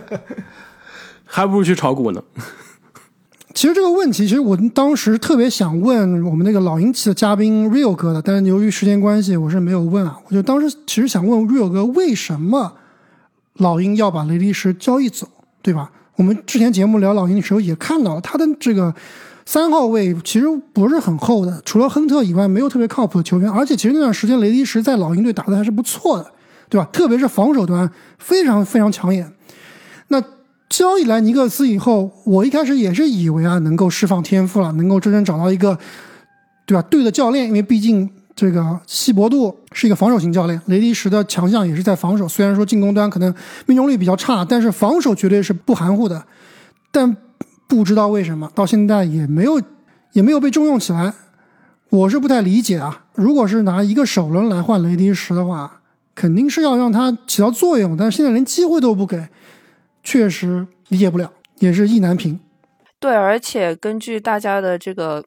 [1.26, 2.22] 还不如去炒股呢。
[3.52, 10.18] 其实这个问题，其实我当时特别想问我们那个老鹰期的嘉宾 Real 哥的，但是由于时间关系，我是没有问啊。
[10.26, 12.72] 我就当时其实想问 Real 哥，为什么
[13.59, 15.28] 老鹰要把雷迪什交易走，
[15.62, 15.90] 对吧？
[16.16, 18.94] 我们之前节目聊老鹰的时候也看到了他的这个
[19.46, 23.50] 三号位其实不是很厚的，除了亨特以外，没有特别靠谱的球员。
[23.50, 26.26] 而且其实那段时间雷迪什在老鹰队打的还是不错的，
[26.68, 26.88] 对吧？
[26.92, 29.30] 特别是防守端非常非常抢眼。
[30.09, 30.22] 那
[30.70, 35.78] 交易来尼克斯以后，我一开始也是以为啊，能够释放天赋了，能够真正找到一个，
[36.66, 36.83] 对吧？
[36.90, 42.26] 对的教练，因为毕竟这个希伯杜是一个防守型教练，雷迪什的强项也是在防守。
[42.26, 43.33] 虽然说进攻端可能
[43.66, 46.24] 命中率比较差，但是防守绝对是不含糊的。
[46.90, 47.16] 但
[47.74, 49.60] 不知道为什么到现在也没有
[50.12, 51.12] 也没有被重用起来，
[51.90, 53.04] 我是不太理解啊。
[53.14, 55.80] 如果是拿一个首轮来换雷迪什的话，
[56.14, 59.28] 肯定是要让他起到作用，但是现在连机会都不给。
[60.02, 62.38] 确实理解不了，也是意难平。
[63.00, 65.24] 对，而且根据大家的这个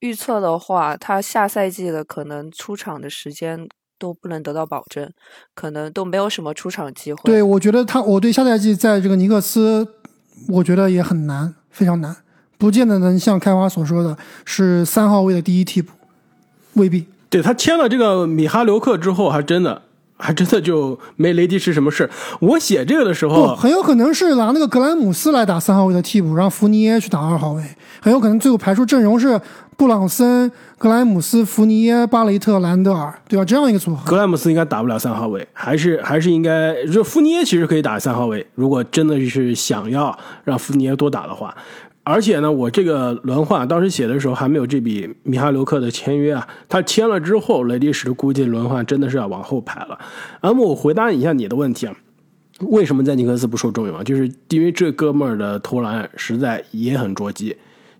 [0.00, 5.12] 预测的话，他下赛季的可能出场的时间都不能得到保证，
[5.54, 7.20] 可能都没有什么出场机会。
[7.24, 9.86] 对，我觉得他，我对下赛季在这个尼克斯，
[10.48, 12.16] 我觉得也很难，非常难，
[12.58, 15.92] 不见得能像开花所说的是三号位的第一替补，
[16.72, 17.06] 未必。
[17.30, 19.82] 对他签了这个米哈留克之后，还真的。
[20.20, 22.10] 还真的就没雷迪什什么事。
[22.40, 27.62] 我写这个的时候，很有可能是拿那个格兰姆斯来打三号位的替补，让福尼耶去打二号位。
[28.00, 29.40] 很有可能最后排出阵容是
[29.76, 33.44] 布朗森、格莱姆斯、福尼耶、巴雷特、兰德尔，对吧？
[33.44, 34.10] 这样一个组合。
[34.10, 38.46] 格莱姆斯应该打不了三号位，还是还是应该，就福尼耶其实可以打三号位。
[38.54, 41.54] 如果真的是想要让福尼耶多打的话。
[42.04, 46.48] 而且呢，我这个轮换当时写的时候还没有这笔米哈留克的签约啊。
[46.66, 49.98] 他签了之后，雷迪什估计轮换真的是要往后排了。
[50.42, 51.94] 那么我回答一下你的问题啊，
[52.60, 54.02] 为什么在尼克斯不受重用啊？
[54.02, 57.54] 就是因为这哥们儿的投篮实在也很捉急。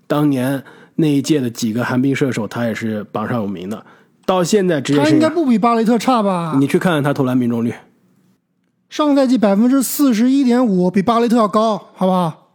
[0.09, 0.64] 当年
[0.97, 3.87] 那一届的几个寒冰射手，他也是榜上有名的。
[4.27, 6.57] 到现在职业他应该不比巴雷特差吧？
[6.59, 7.73] 你去看看他投篮命中率，
[8.90, 12.51] 上赛季百分之四十一点五，比巴雷特要高，好不好？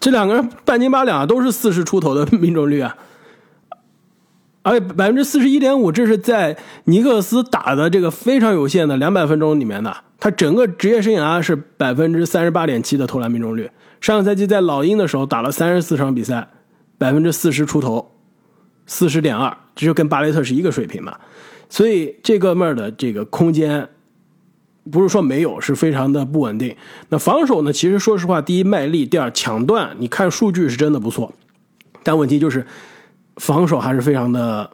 [0.00, 2.96] 这两个人半斤八两，都是四十出头的命中率啊，
[4.62, 9.96] 而且百分之四十一点五，这是在尼克斯打的这个非常有限的两百分钟里面的。
[10.18, 13.70] 他整个职业生涯是百分之三十八点七的投篮命中率。
[14.00, 16.48] 上个赛季在老鹰的时候打了三十四场比赛，
[17.02, 18.12] 百分之四十出头，
[18.86, 21.18] 四十点二，这就跟巴雷特是一个水平嘛。
[21.68, 23.88] 所以这哥们儿的这个空间。
[24.90, 26.74] 不是说没有，是非常的不稳定。
[27.08, 27.72] 那防守呢？
[27.72, 31.32] 其实说实话，第一卖力，第二抢断，你看数据是真的不错，
[32.02, 32.66] 但问题就是
[33.36, 34.68] 防守还是非常的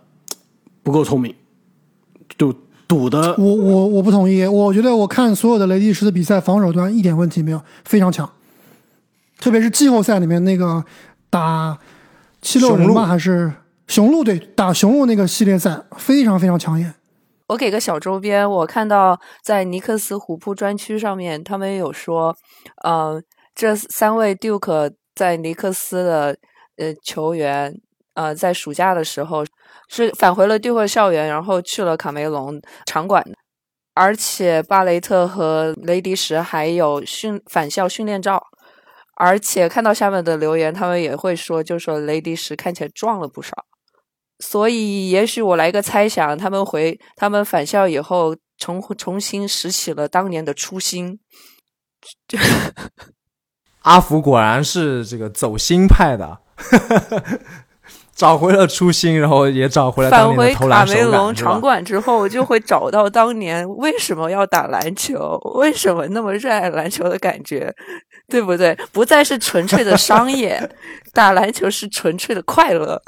[0.82, 1.34] 不够聪明，
[2.38, 2.54] 就
[2.88, 3.34] 堵的。
[3.36, 8.26] 我我我不同意，我觉得我看所有的雷迪什的比赛，防守端一点问题没有，非常强。
[9.38, 10.82] 特别是季后赛里面那个
[11.28, 11.78] 打
[12.40, 13.52] 七六人吧，还是？
[13.86, 16.94] 雄鹿队打雄鹿那个系列赛，非常非常抢眼。
[17.46, 22.36] 我给个小周边，我看到在尼克斯虎扑专区上面，他们有说，
[22.84, 23.24] 嗯，
[23.54, 26.36] 这三位 Duke 在尼克斯的
[26.76, 27.74] 呃球员，
[28.12, 29.42] 呃，在暑假的时候
[29.88, 33.24] 是返回了 Duke 校园，然后去了卡梅隆场馆，
[33.94, 38.48] 而且巴雷特和雷迪什还有训返校训练照，
[39.20, 43.50] 而且看到下面的留言，他们也会说，就说雷迪什看起来壮了不少。
[44.38, 51.18] 所以，也许我来个猜想，他们回他们返校以后，重重新拾起了当年的初心。
[53.82, 56.38] 阿福果然是这个走心派的，
[58.14, 67.74] 找回了初心，然后也找回了当年的投篮卡梅隆场馆之后， 就会找到当年为什么要打篮球，为什么那么热爱篮球的感觉，
[68.28, 68.76] 对不对？
[68.92, 70.70] 不再是纯粹的商业，
[71.12, 73.02] 打篮球是纯粹的快乐。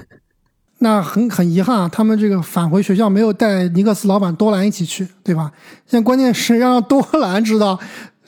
[0.80, 5.50] 那很很遗憾啊，他们这个返回学校没有带尼克斯老板多兰一起去，对吧？
[5.86, 7.78] 现在关键是让多兰知道，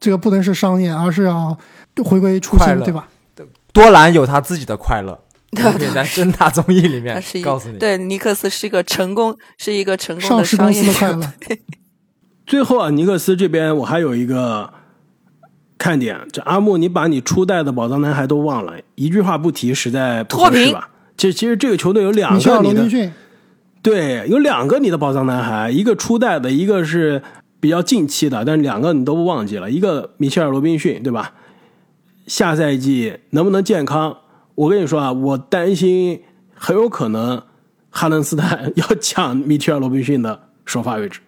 [0.00, 1.56] 这个不能是商业，而是要
[2.04, 3.08] 回归初心，对吧？
[3.72, 5.16] 多兰有他自己的快乐，
[5.94, 11.32] 在真大综艺里面告诉你，对尼克斯是一个成功，是一个成功的商业的快乐。
[12.44, 14.72] 最后啊，尼克斯这边我还有一个
[15.80, 20.90] 看点，这阿木，你把你初代的宝藏男孩都忘了，一句话不提，实在不合适吧？
[21.16, 23.12] 其实，其实这个球队有两个你的，
[23.80, 27.22] 对，有两个你的宝藏男孩，一个初代的，一个是
[27.60, 31.32] 比较近期的，但是两个你都忘记了，一个米切尔·罗宾逊，对吧？
[32.26, 34.18] 下赛季能不能健康？
[34.56, 36.20] 我跟你说啊，我担心
[36.54, 37.42] 很有可能
[37.88, 41.20] 哈伦斯坦 要抢米切尔·罗宾逊的首发位置，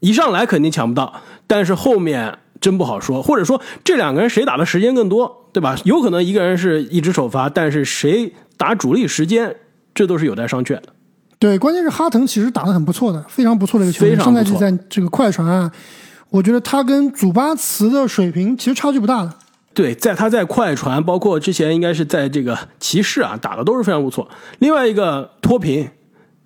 [0.00, 3.22] 一上来肯定抢不到，但是后面真不好说。
[3.22, 5.76] 或者说这两个人谁打的时间更多，对吧？
[5.84, 9.54] 有可能一个人是一直首发，但是谁打主力时间，
[9.94, 10.84] 这都是有待商榷的。
[11.38, 14.16] 对，关键是哈腾其实打的很不错的，非常不错的一个球员。
[14.18, 15.70] 上赛季在这个快船啊，
[16.30, 19.32] 我觉得他跟祖巴茨的水平其实差距不大的。
[19.72, 24.28] 对，在他在快船，包括之前应该是在这个骑士啊，打的都是非常不错。
[24.58, 25.88] 另外一个脱贫，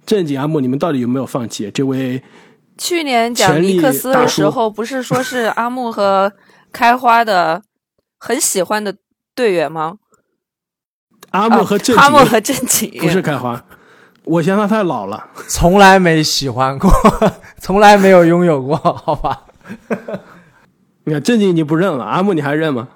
[0.04, 2.22] 正经阿木，你们到底有没有放弃这位？
[2.78, 6.32] 去年讲尼克斯的时候，不是说是阿木和
[6.72, 7.62] 开花的
[8.18, 8.96] 很喜欢的
[9.34, 9.96] 队员吗？
[11.30, 13.64] 阿木和正阿木和正经不是开花。
[14.24, 16.90] 我嫌他太老了，从来没喜欢过，
[17.58, 19.46] 从来没有拥有过，好吧？
[21.04, 22.88] 你看正经你不认了，阿木你还认吗？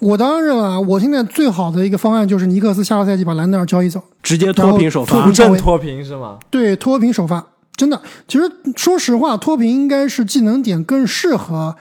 [0.00, 0.80] 我当然认了。
[0.80, 6.38] 我现在最好的一个方案就是尼克斯下个赛季把兰德尔交易走，直接脱贫首发，正脱贫是吗？
[6.50, 7.44] 对，脱贫首发，
[7.76, 8.00] 真的。
[8.28, 11.76] 其实说实话，脱贫应该是技能点更适合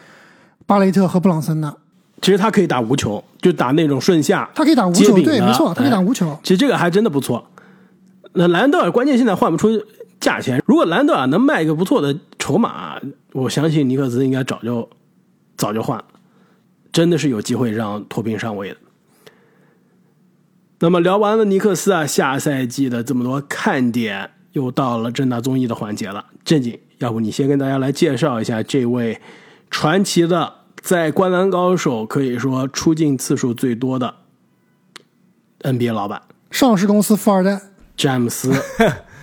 [0.65, 1.77] 巴雷特和布朗森的。
[2.21, 6.37] 其实他可以打无球，就打那种顺下，他可以打无球，对，没错，他可以打无球。
[6.43, 7.43] 其实这个还真的不错。
[8.33, 9.69] 那兰德尔关键现在换不出
[10.19, 12.99] 价钱，如果兰德尔能卖一个不错的筹码，
[13.33, 14.87] 我相信尼克斯应该早就
[15.57, 16.05] 早就换了，
[16.93, 18.77] 真的是有机会让托宾上位的。
[20.79, 26.25] 那么聊完了尼克斯啊，下赛季的这么多看点，又到了正大综艺的环节了。
[26.43, 29.19] 正经，要不你先跟大家来介绍一下这位
[29.69, 34.15] 传奇的，在灌篮高手可以说出镜次数最多的
[35.61, 37.61] NBA 老板，上市公司富二代。
[37.97, 38.51] 詹姆斯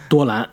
[0.09, 0.49] 多兰，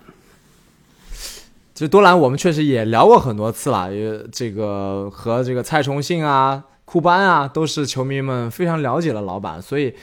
[1.75, 9.93] 其实多兰我们确实也聊过很多次了，也这个和这个蔡崇信啊、库班啊，都是球迷们非常了解的老板，所以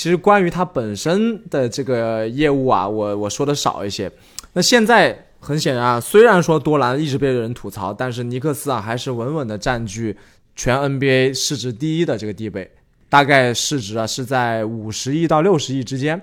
[0.00, 4.10] 其实关于他本身的这个业务啊，我我说的少一些。
[4.54, 10.16] 那现在很显然啊，虽然说多兰一直被人吐槽，但是尼克斯啊还是稳稳的占据
[10.56, 12.70] 全 NBA 市值第一的这个地位，
[13.10, 16.22] 大概市值啊是在五十亿到六十亿之间。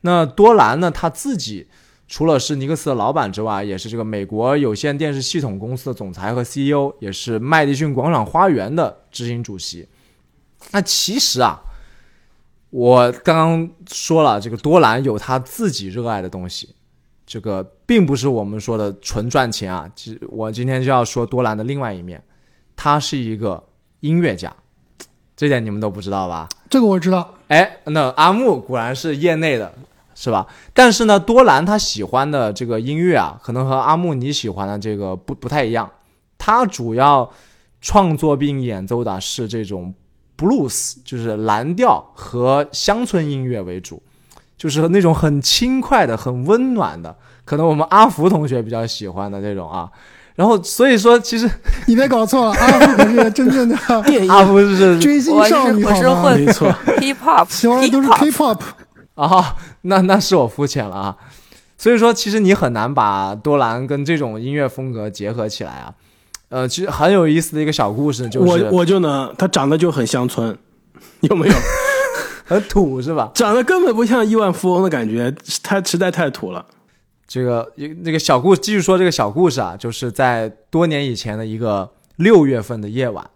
[0.00, 0.90] 那多兰呢？
[0.90, 1.68] 他自己
[2.08, 9.86] 除了是尼克斯的老板之外，也是这个美国有线电视系统公司的总裁和 CEO，也是麦迪逊广场花园的执行主席。
[10.72, 11.62] 那其实啊，
[12.76, 16.74] 我刚刚说了，这个多兰有他自己热爱的东西，
[17.24, 19.90] 这个并不是我们说的纯赚钱啊。
[19.96, 22.22] 其实我今天就要说多兰的另外一面，
[22.76, 23.64] 他是一个
[24.00, 24.54] 音乐家。
[25.34, 26.46] 这点你们都不知道吧？
[26.68, 27.32] 这个我知道。
[27.48, 29.72] 哎，那阿木果然是业内的。
[30.18, 30.46] 是吧？
[30.72, 35.90] 但是呢，多兰他喜欢的这个音乐啊，可能和阿木你喜欢的这个不不太一样。
[36.38, 37.30] 他主要
[37.82, 39.94] 创作并演奏的是这种
[40.36, 44.02] blues，就是蓝调和乡村音乐为主，
[44.56, 49.88] 就是那种很轻快的、很温暖的，可能我们阿福同学比较喜欢的这种啊。
[50.34, 51.50] 然后所以说，其实
[51.86, 53.74] 你别搞错了，阿福可是真正的
[54.28, 56.68] 阿福是追星少女，我是混没错，
[57.00, 58.58] hip hop，喜欢的都是 K-pop。
[59.14, 61.16] 啊，那那是我肤浅了啊，
[61.78, 65.94] 所以说其实你很难把多兰跟这种音乐风格结合起来啊，
[66.48, 70.56] 呃，其实很有意思的一个小故事就是，我我就能，他长得就很乡村，
[71.20, 71.54] 有没有？
[72.46, 73.32] 很土是吧？
[73.34, 76.64] 长得根本不像亿万富翁的感觉，他实在太土了。
[77.26, 77.72] 这个
[78.04, 83.28] 那个小故继续说这个小故事啊，就是在多年以前的一个六月份的夜晚，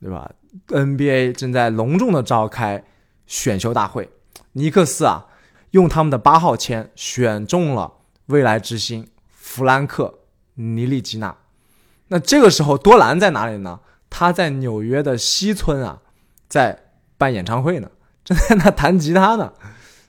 [0.00, 0.28] 对吧
[0.66, 2.82] ？NBA 正在隆重的召开
[3.28, 4.08] 选秀大会。
[4.54, 5.26] 尼克斯啊，
[5.70, 7.92] 用他们的八号签选中了
[8.26, 10.18] 未来之星弗兰克
[10.54, 11.36] 尼利基纳。
[12.08, 13.80] 那这个时候多兰在哪里呢？
[14.10, 15.98] 他在纽约的西村啊，
[16.48, 16.78] 在
[17.18, 17.90] 办演唱会呢，
[18.24, 19.52] 正在那弹吉他呢。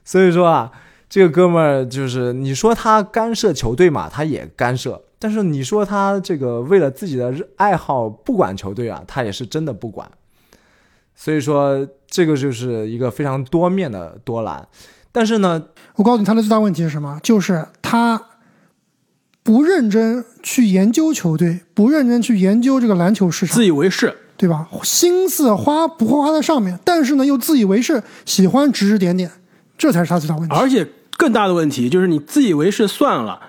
[0.04, 0.72] 所以说啊，
[1.08, 10.10] 这个哥们儿就是你说他干涉球队嘛，他也干涉；但是你说他这个为了自己的爱好不管球队啊，他也是真的不管。
[11.14, 14.66] 所以说，这个就是一个非常多面的多兰，
[15.12, 15.62] 但是呢，
[15.96, 17.20] 我告诉你，他的最大问题是什么？
[17.22, 18.18] 就是他
[19.42, 24.68] 不认真去研究球队，不认真去研究这个篮球市场，自以为是，对吧？
[24.82, 29.30] 心思花不会花在上面，但是呢，又自以为是，喜欢指指点点，
[29.78, 30.54] 这才是他最大问题。
[30.54, 30.86] 而且
[31.16, 33.40] 更大的问题就是，你自以为是算了，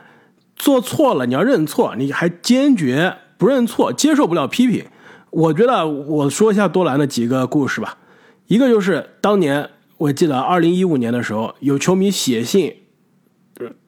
[0.55, 4.85] 做错了你要认错，你还坚决不认错，接受不了批评。
[5.29, 7.97] 我觉得我说一下多兰的几个故事吧。
[8.47, 12.73] 一个就是当年我记得二零一五年的时候，有球迷写信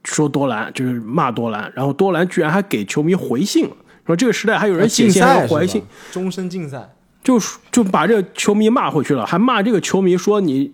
[0.03, 3.75] 说多兰就是骂多兰，然后多兰居然还给球迷回信了，
[4.05, 5.81] 说这个时代还有人写信还回信，
[6.11, 6.93] 终身竞赛，
[7.23, 7.39] 就
[7.71, 10.73] 就把这个球迷骂回去了，还骂这个球迷说你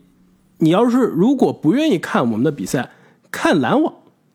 [0.60, 2.92] 你要是如果不愿意看我们的比赛，
[3.32, 3.94] 看篮网，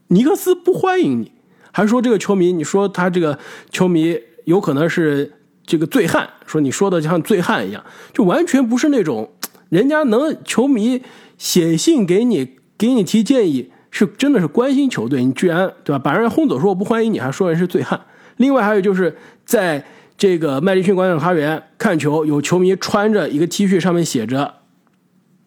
[0.09, 1.33] 尼克斯不欢迎你，
[1.73, 3.39] 还说这个球迷，你说他这个
[3.71, 5.33] 球迷有可能是。
[5.67, 7.83] 这个醉汉，说你说的像醉汉一样，
[8.13, 9.33] 就完全不是那种
[9.71, 11.01] 人家能球迷
[11.39, 18.01] 写信给你给你提建议，是真的是关心球队，你居然对吧把人轰走说我不欢迎你，还说人是醉汉。
[18.39, 19.17] 另外还有就是
[19.47, 19.85] 在
[20.19, 24.55] 这个麦迪逊广场花园看球，有球迷穿着一个 T 恤，上面写着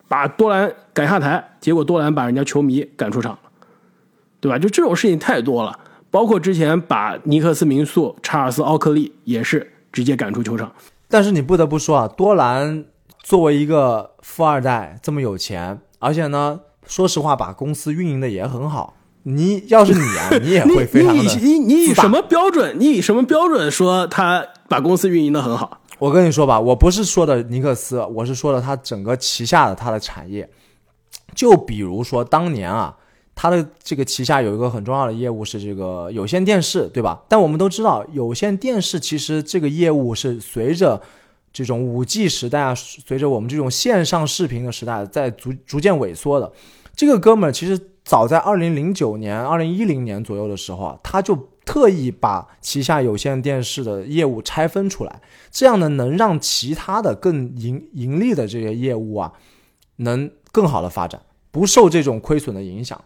[0.08, 3.40] 把多兰赶下台，结果多兰把人家球迷赶出场了，
[4.40, 4.58] 对吧？
[4.58, 5.78] 就这种事情太多了，
[6.10, 10.72] 包括之前把尼克斯名宿查尔斯奥克利也是直接赶出球场。
[11.10, 12.86] 但是你不得不说啊，多兰
[13.22, 18.96] 作为一个富二代，这么有钱，而且呢，说实话，把公司运营的也很好。
[19.24, 21.22] 你要是你啊，你也会非常的。
[21.36, 22.76] 你你你以什么标准？
[22.80, 25.82] 你以什么标准说他把公司运营的很好？
[26.00, 30.50] 我跟你说吧，我不是说的尼克斯，我是说的他整个旗下的他的产业。
[31.36, 32.96] 就比如说当年啊，
[33.36, 37.22] 他的这个旗下有一个很重要的业务是这个有线电视，对吧？
[37.28, 41.02] 但我们都知道，有线电视其实这个业务是随着
[41.52, 46.50] 这种五 G 时代啊，随着我们这种线上视频的时代在逐逐渐萎缩的。
[46.98, 47.80] 这个哥们儿其实。
[48.08, 55.22] 早在二零零九年、二零一零年左右的时候啊，他就特意把旗下有线电视的业务拆分出来，
[55.52, 59.34] 这样呢能让其他的更盈盈利的这些业务啊，
[59.98, 61.20] 能更好的发展，
[61.52, 62.98] 不受这种亏损的影响。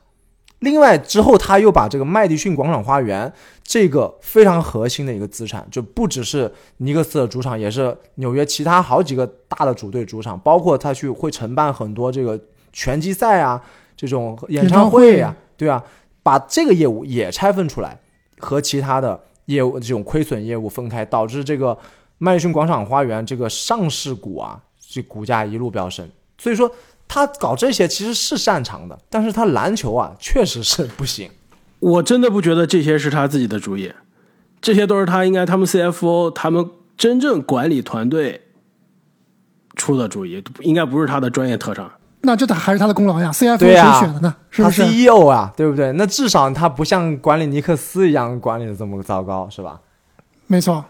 [0.59, 3.33] 另外之后他又把这个麦迪逊广场花园
[3.63, 12.39] 这个非常核心的一个资产，就不只是尼克斯的主场，也是纽约其他好几个大的主队主场，包括他去会承办很多这个
[12.71, 13.63] 拳击赛啊。
[14.01, 15.83] 这种演唱会呀，对啊，
[16.23, 17.95] 把这个业务也拆分出来，
[18.39, 21.77] 和其他的业务这种亏损业务分开，导致这个
[22.17, 26.09] 麦迪逊广场花园这个上市股啊，这股价一路飙升。
[26.39, 26.71] 所以说
[27.07, 31.29] 他搞这些其实是擅长的，但是他篮球啊确实是不行。
[31.77, 33.93] 我真的不觉得这些是他自己的主意，
[34.59, 38.41] 这些都是他应该他们 CFO 他们真正管理团队
[39.75, 41.91] 出的主意，应该不是他的专业特长。
[42.23, 44.35] 那这他还是他的功劳呀，CFO 谁选的呢？
[44.51, 45.51] 是不是 CEO 啊？
[45.57, 45.91] 对不对？
[45.93, 49.81] 那至少他不像管理尼克斯一样管理的这么糟糕，是吧？
[50.45, 50.85] 没错。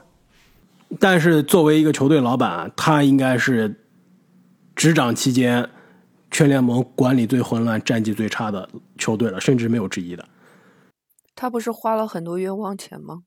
[1.00, 3.80] 但是作为一个球队老板，他应该是
[4.76, 5.70] 执掌期间
[6.30, 8.68] 全联盟管理最混乱、战绩最差的
[8.98, 10.26] 球队了，甚至没有之一的。
[11.34, 13.20] 他不是花了很多冤枉钱吗？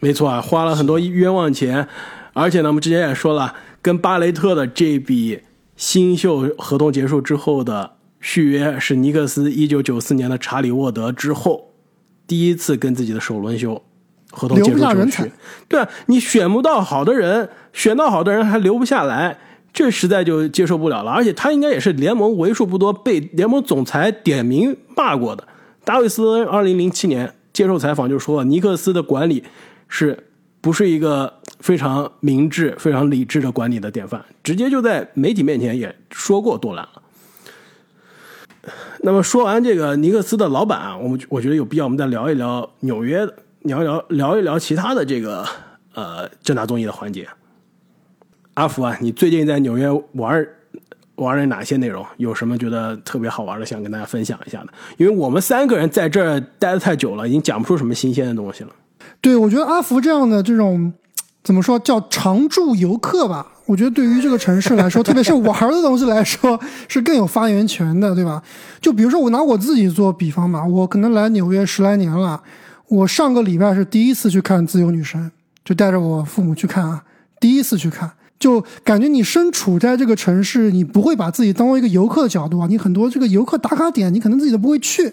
[0.00, 1.88] 没错啊，花了很多冤枉钱，
[2.34, 5.40] 而且呢，我们之前也说了，跟巴雷特的这笔。
[5.78, 11.70] 新秀合同结束之后的续约是尼克斯一九九四年的查理沃德之后
[12.26, 13.80] 第一次跟自己的首轮秀
[14.32, 15.32] 合同结束就去，
[15.68, 19.38] 对啊，你选不到好的人，选到好的人还留不下来，
[19.72, 21.12] 这实在就接受不了了。
[21.12, 25.46] 而且他应该也是联盟为数不多被联盟总裁点名骂过的。
[25.84, 29.44] 达维斯二零零七年接受采访就说，尼克斯的管理
[29.86, 30.24] 是。
[30.68, 37.02] 不是一个非常明智、非常理智的管理的典范，直接就在媒体面前也说过多兰了。
[39.00, 43.26] 那么说完这个尼克斯的老板啊，我们我觉得有必要我们再聊一聊纽约，
[43.62, 45.42] 聊一聊聊一聊其他的这个
[45.94, 47.26] 呃正大综艺的环节。
[48.52, 50.46] 阿福啊，你最近在纽约玩
[51.14, 52.04] 玩了哪些内容？
[52.18, 54.72] 有什么觉得特别好玩的，想跟大家分享一下的？
[54.98, 58.70] 因为我们三个人在这儿待的太久了，已经讲不出什么新鲜的东西了。
[59.20, 60.92] 对，我觉得阿福这样的这种
[61.42, 63.46] 怎么说叫常驻游客吧？
[63.66, 66.58] 我觉得对于这个城市来说，特别是玩的东西来说，
[66.88, 68.42] 是更有发言权的，对吧？
[68.80, 72.40] 就比如说我拿我自己做比方吧，我可能来纽约十来年了，
[72.88, 75.20] 我上个礼拜是第一次去看《自由女神》，
[75.64, 77.02] 就带着我父母去看啊，
[77.38, 85.12] 第一次去看，就感觉你身处在这个城市，你不会把自己当做一个游客的角度啊，你很多这个游客打卡点，你可能自己都不会去，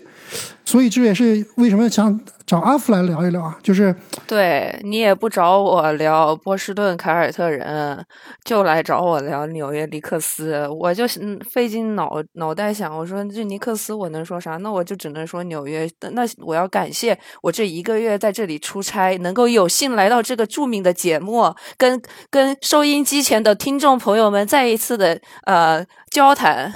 [0.65, 2.19] 所以这也是为什么想。
[2.45, 3.95] 找阿福来聊一聊啊，就是
[4.27, 8.05] 对你也不找我聊波士顿凯尔特人，
[8.43, 14.57] 就来找我聊纽约尼克斯，我就嗯费尽脑脑袋想，我说这尼克斯我能说啥？
[14.57, 15.89] 那我就只能说纽约。
[16.11, 21.99] 那我要感谢我这一个月在这里出差，能够有幸来到这个著名的节目，跟
[22.29, 26.71] 跟收音机前的听众朋友们再一次的呃交谈。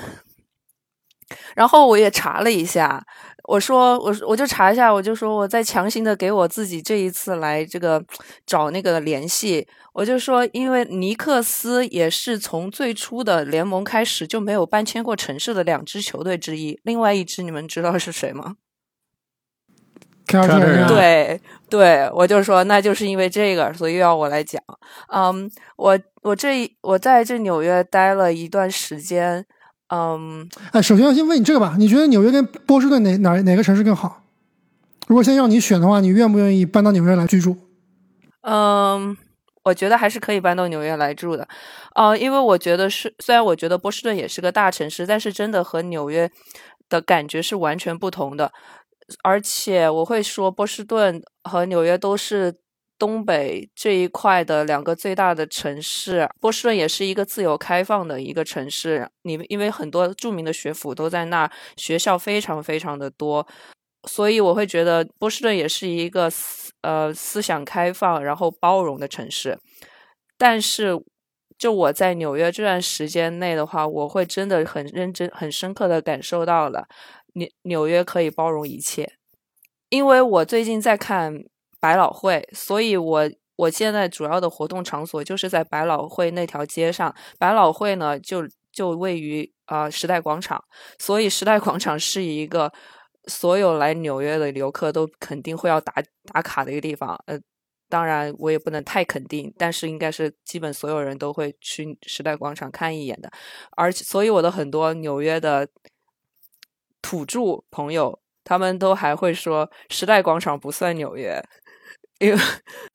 [1.54, 3.04] 然后我也查了一下。
[3.50, 8.04] 我说我我就查一下，我就说我在强行的给我自己这一次来这个
[8.46, 9.68] 找那个联系。
[9.92, 16.80] 我就说，因为尼克斯也是从最初的联盟开始就没有搬迁过城市的两支球队之一。
[16.84, 18.58] 另外一支你们知道是谁吗？
[20.88, 21.42] 对
[21.72, 24.62] 对，我就说那就是因为这个，所以要我来讲。
[25.12, 29.48] 嗯，我我这我在这纽约待了一段时间。
[29.90, 34.24] 嗯，哎，首先要先问你这个吧，你觉得纽约跟波士顿哪哪哪个城市更好？
[35.08, 37.58] 如果现在让你选的话，你愿不愿意搬到纽约来居住？
[38.42, 39.18] 嗯，
[39.64, 41.48] 我觉得还是可以搬到纽约来住的，
[41.96, 46.32] 呃，因为我觉得是，虽然我觉得波士顿也是个大城市，但是真的和纽约
[46.88, 48.52] 的感觉是完全不同的。
[49.24, 52.54] 而且我会说，波士顿和纽约都是
[53.00, 56.30] 东北这一块的两个最大的城市。
[56.40, 63.48] 波士顿也是一个自由开放的一个城市，你因为很多著名的学府都在那儿，学校非常非常的多。
[64.08, 69.58] 所以我会觉得波士顿也是一个思呃思想开放然后包容的城市，
[70.38, 70.98] 但是
[71.58, 76.88] 就我在纽约这段时间内的话，我会真的很认真、很深刻的感受到了
[77.34, 79.12] 纽纽约可以包容一切。
[79.90, 81.44] 因为我最近在看
[81.80, 87.16] 百老汇，所以我我现在主要的活动场所就是在百老汇那条街上。
[87.38, 90.64] 百老汇呢就就位于啊时代广场，
[90.98, 92.72] 所以时代广场是一个。
[93.28, 95.94] 所有来纽约的游客都肯定会要打
[96.34, 97.38] 打卡的一个地方，呃，
[97.88, 103.30] 当然我也不能太肯定，但是应该是基本所有人都会去时代广场看一眼的。
[103.78, 105.68] 而且，所以我的很多纽约的
[107.04, 111.40] 土著朋友，他们都还会说时代广场不算纽约，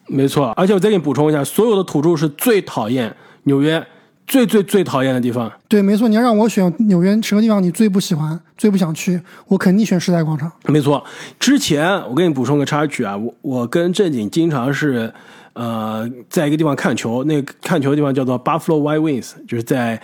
[0.06, 0.52] 没错。
[0.56, 3.14] 而且我再给你补充一下，所有的土著是最讨厌
[3.44, 3.84] 纽约。
[4.26, 6.08] 最最最讨厌的地方，对，没错。
[6.08, 10.50] 你要让我选纽约什么地方，你最不喜欢、最不想去，我肯定选时代广场。
[10.66, 11.04] 没错。
[11.38, 15.12] 之前我给你补充个插曲啊，我我跟正经经常是，
[15.52, 20.00] 呃，在一个地方看球，那个看球的地方叫做 Buffalo White Wings，就是在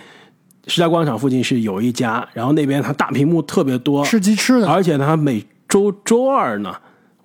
[0.67, 6.71] 时代广场附近是有一家，然后那边它大屏幕特别多，吃鸡吃的，而且它每周周二呢。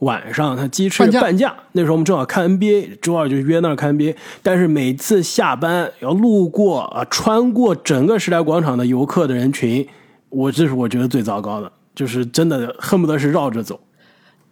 [0.00, 4.14] 晚上他鸡翅半价，那时候我们正好看 NBA，周二就约那儿看 NBA。
[4.42, 9.88] 但是每次下班要路过啊，穿过整个时代广场的游客的人群，
[10.28, 13.80] 我这是我觉得最糟糕的，就是真的恨不得是绕着走。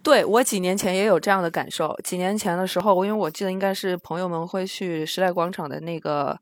[0.01, 1.95] 对我几年前也有这样的感受。
[2.03, 6.35] 几年前的时候，因为我记得应该是朋友们会去时代广场的那个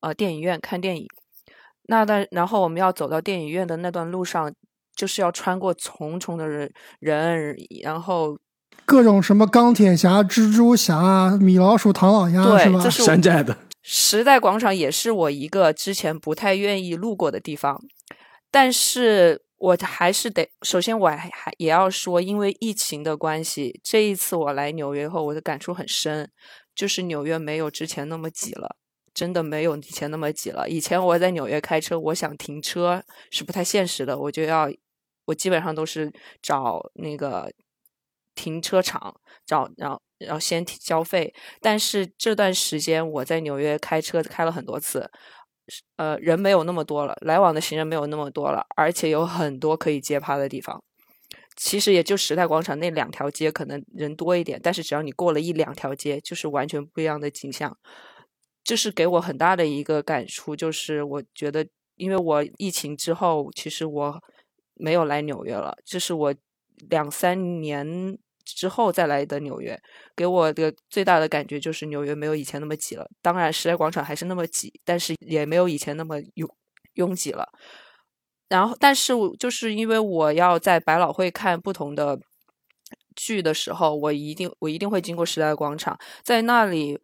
[0.00, 1.04] 呃电影院看电影，
[1.88, 4.52] 那但然后我们要走到电影院的那段路上，
[4.94, 8.38] 就是要穿过重重的人人，然后。
[8.86, 12.90] 各种什么钢铁侠、蜘蛛侠、米老鼠、唐老鸭，是吧？
[12.90, 17.82] 山寨的时代广场也是我一个之前不太愿意路过的地方，
[18.50, 26.30] 但是我还是得，首先我还还也要说，因为疫情的关系，这一次我来纽约后，我的感触很深，
[26.74, 28.76] 就是纽约没有之前那么挤了，
[29.12, 30.68] 真的没有以前那么挤了。
[30.68, 34.70] 以前我在纽约开车，我想停车是不太现实的，我就要，
[35.26, 36.12] 我基本上都是
[36.42, 37.50] 找那个。
[38.34, 39.14] 停车场
[39.46, 41.32] 找，然后然后先交费。
[41.60, 45.10] 但是这段时间我在纽约开车开了很多次，
[45.96, 50.82] 呃，人没有那么多了，来往的行人没有那么多了，而且有很多可以接趴的地方。
[51.56, 57.76] 其实也就时代广场那两条街可能人多一点，但是只要你过了一两条街，就是完全不一样的景象。
[58.64, 61.64] 这是给我很大的一个感触，就是我觉得，
[61.96, 64.20] 因为我疫情之后，其实我
[64.74, 66.34] 没有来纽约了，这是我
[66.88, 68.18] 两三年。
[68.46, 69.80] 之后再来的纽约，
[70.14, 73.08] 给我的最大的感觉就是纽约没有以前那么挤了。
[73.22, 76.46] 当然，时代广场还是那么挤，但是也没有以前那么拥
[76.92, 77.48] 拥挤了。
[78.50, 82.20] 然后，但是就是因为我要在百老汇看不同的
[83.16, 87.00] 剧的时候，我一定我一定会经过时代广场，在那里，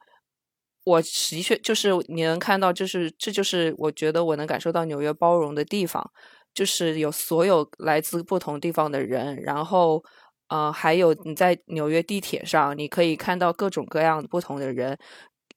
[0.84, 6.12] 我的确就是你能看到，就是这就是我觉得我能感受到纽约包容的地方，
[6.54, 10.04] 就是有所有来自不同地方的人，然后。
[10.52, 14.98] 呃，还有你在纽约地铁上，你可以看到各种各样不同的人。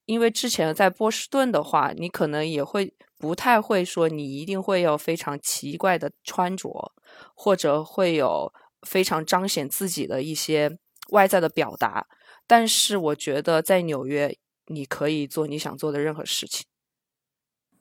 [0.05, 6.93] 因为之前在波士顿的话，你可能也会不太会说，你一定会有非常奇怪的穿着，
[7.33, 8.53] 或者会有
[8.87, 10.77] 非常彰显自己的一些
[11.09, 12.05] 外在的表达。
[12.45, 14.37] 但是我觉得在纽约，
[14.67, 16.67] 你可以做你想做的任何事情。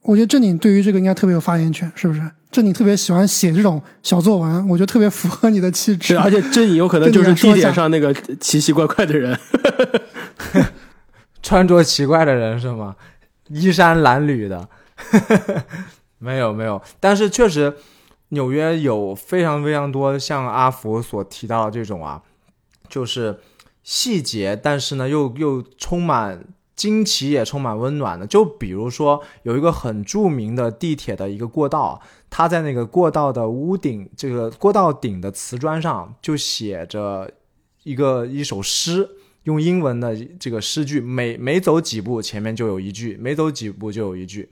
[0.02, 2.20] 我觉得正经对于这个应该特别有发言权，是不是？
[2.50, 6.18] 正经特别喜欢写这种小作文，我觉得特别符合你的气质。
[6.18, 9.38] 而且正经有可能就是地铁上那个奇奇怪怪的人，
[11.42, 12.96] 穿着奇怪的人是吗？
[13.48, 14.68] 衣衫褴褛的，
[16.18, 16.82] 没有没有。
[17.00, 17.74] 但是确实，
[18.30, 22.20] 纽约有非常非常多像阿福所提到的这种啊，
[22.88, 23.38] 就是
[23.82, 26.44] 细节，但是呢又又充满。
[26.74, 32.00] 惊奇也充满温暖的，就比如说有一个很著名的地铁的一个过道，
[32.30, 37.30] 它在那个过道的屋顶，这个过道顶的瓷砖上就写着
[37.84, 39.08] 一个一首诗，
[39.44, 44.48] 用英文的这个诗句，每每走几步前面就有一句，每走几步就有一句。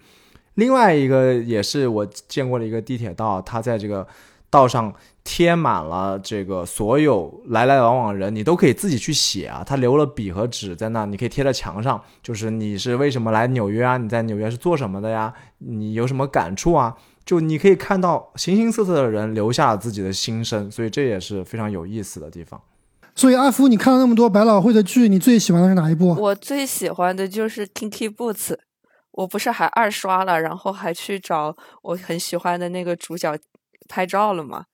[0.55, 4.07] 另外一个也是我见过的一个地铁道，它在这个
[4.51, 4.93] 道上
[5.23, 9.63] 贴满了这个所有来来往往人，你都可以自己去写啊。
[9.65, 13.97] 他留了笔和纸在那，你可以贴在墙上，就是你是为什么来纽约啊？
[13.97, 15.33] 你在纽约是做什么的呀？
[15.59, 16.97] 你有什么感触啊？
[17.25, 22.61] 就你可以看到形形色色的人留下了自己的心声，所以这也是非常有意思的地方。
[23.15, 26.15] 所以阿福，你看了那么多百老汇的剧，你最喜欢的是哪一部？
[26.15, 28.55] 我最喜欢的就是《Kinky Boots》，
[29.13, 33.37] 我不是还二刷了，然后还去找我很喜欢的那个主角
[33.89, 34.65] 拍照了吗？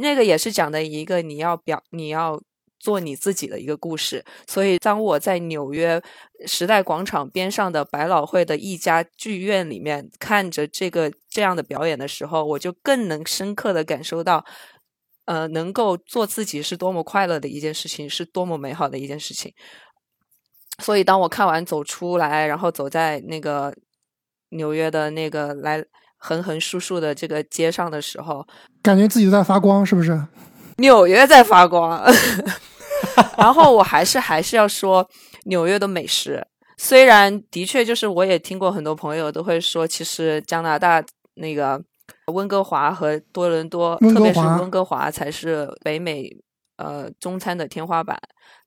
[0.00, 2.40] 那个也是讲的一个你要表你要
[2.78, 4.24] 做你自己的一个故事。
[4.46, 6.02] 所以当我在纽约
[6.46, 14.44] 时代广场边上的百老汇的一家剧院里面看着这个这样的表演的时候，我就更能深刻的感受到。
[15.26, 19.54] 呃，能够做自己是多么快乐的一件事情，是多么美好的一件事情。
[20.82, 23.72] 所以，当我看完走出来，然后走在那个
[24.48, 25.84] 纽约的那个来
[26.20, 28.46] 横横竖竖的这个街上的时候，
[28.82, 30.22] 感觉自己在发光，是不是？
[30.76, 32.00] 纽约在发光。
[33.36, 35.08] 然后，我还是还是要说
[35.46, 36.46] 纽约的美食。
[36.76, 41.02] 虽然的确，就是我也听过很多朋友都会说，其实加拿大
[41.34, 41.82] 那个。
[42.26, 46.28] 温哥华和多伦多，特别是温哥华才是北美
[46.76, 48.18] 呃中餐的天花板。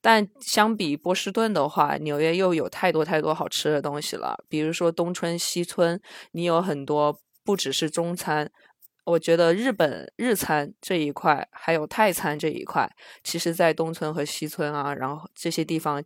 [0.01, 4.35] 但相比波士顿的话，纽约又有太多太多好吃的东西了。
[4.47, 5.99] 比如说东村西村，
[6.31, 8.51] 你有很多不只是中餐，
[9.05, 12.89] 我觉得日本日餐这一块，还有泰餐这一块，
[13.23, 16.03] 其实在东村和西村啊，然后这些地方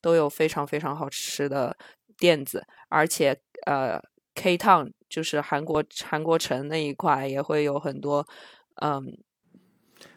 [0.00, 1.76] 都有非常非常好吃的
[2.18, 4.00] 店子，而且呃。
[4.34, 8.26] K Town 就是韩国韩国城那一块也会有很多，
[8.80, 9.18] 嗯，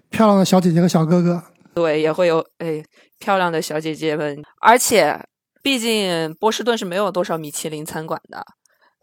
[0.09, 1.43] 漂亮的小姐姐和小哥哥。
[1.73, 2.81] 对，也会有哎
[3.19, 4.41] 漂亮的小姐姐们。
[4.61, 5.19] 而且，
[5.61, 8.41] 毕竟波士顿是没有多少米其林餐馆的，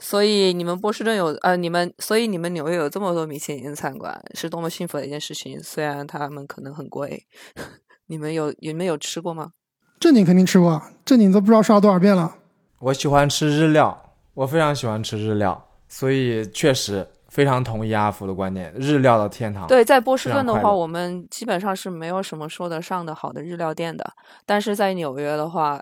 [0.02, 5.62] 所以你们波士顿有呃，你们所以你们纽约有这么多米其林餐馆，是多么幸福的一件事情。
[5.62, 7.24] 虽然他们可能很贵，
[8.08, 9.52] 你们有你们有吃过吗？
[10.00, 12.34] 正经肯定吃过，正经都不知道刷了多少遍了。
[12.80, 13.96] 我喜欢吃日料。
[14.34, 19.66] 我非常喜欢吃日料，所以确实非常同意阿福的观点，日料的天堂。
[19.66, 24.10] 对，在波士顿的话，我们基本上是没有什么说得上的好的日料店的。
[24.46, 25.78] 但是在纽约的话，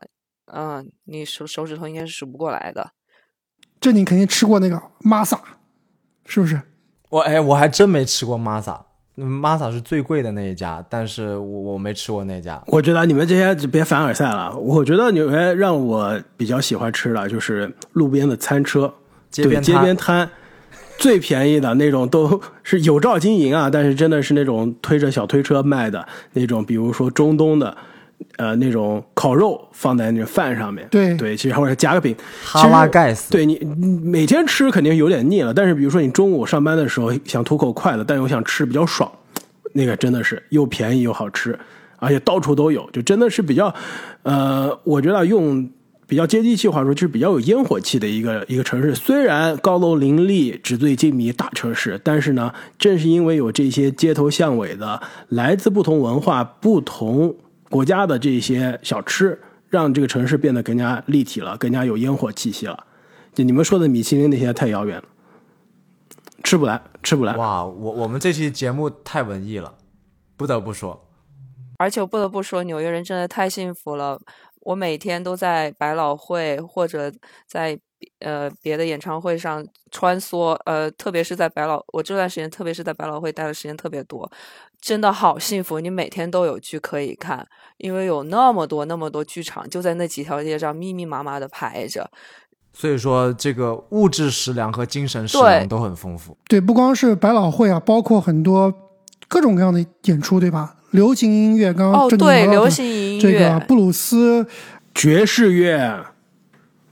[0.52, 2.90] 嗯，你手手指头应该是数不过来的。
[3.80, 5.38] 这你肯定吃过那个 Masa，
[6.26, 6.60] 是不是？
[7.08, 8.84] 我哎，我还真没吃过玛萨。
[9.14, 9.70] 玛萨。
[9.70, 12.62] 是最贵的那一家，但是我我没吃过那家。
[12.66, 14.54] 我觉得你们这些就别凡尔赛了。
[14.56, 18.92] 我觉得纽约让我比较喜欢吃的就是路边的餐车，
[19.34, 20.30] 对街边摊，
[20.98, 27.76] 最便宜的那种都是有照经营啊，但是真的是那种推着小推车卖的那种，比如说中东的。
[28.36, 33.30] 呃，那种烤肉放在那饭上面，对对，其实或者加个饼，哈拉盖斯。
[33.30, 33.58] 对你
[34.02, 39.10] 每天吃肯定有点腻了，但是比如说你中午上班的时候想图口快的，但又想吃比较爽，
[39.74, 41.58] 那个真的是又便宜又好吃，
[41.98, 43.74] 而且到处都有，就真的是比较，
[44.22, 45.68] 呃，我觉得用
[46.06, 48.94] 比较接地气话说，就是比较有烟火气的一个一个城市。
[48.94, 57.34] 虽然高楼林立、纸醉金迷大城市，但是呢，正是因为有这些街头巷尾的来自不同文化、不同。
[57.70, 62.86] 国家的这些小吃，让这个城市变得更加立体了，更加有烟火气息了。
[63.32, 65.04] 就你们说的米其林那些太遥远了，
[66.42, 67.36] 吃不来，吃不来。
[67.36, 69.76] 哇，我我们这期节目太文艺了，
[70.36, 71.06] 不得不说。
[71.78, 74.20] 而且我不得不说，纽约人真的太幸福了。
[74.62, 77.10] 我每天都在百老汇或者
[77.46, 77.78] 在
[78.18, 84.30] 呃别的演唱会上穿梭，呃，特别是在百老，我这段时间特别是在百老汇待的时间特别多。
[84.80, 92.10] 真的好幸福，你每天都有剧可以看，因为有那么多那么多剧场就在那几条街上密密麻麻的排着，
[92.72, 96.36] 所以说这个物质食粮和精神食粮都很丰富。
[96.48, 98.72] 对，不光是百老汇啊，包括很多
[99.28, 100.76] 各种各样的演出，对吧？
[100.92, 104.46] 流行音乐，刚刚哦，对，流行音乐，这个布鲁斯、
[104.94, 106.06] 爵士乐，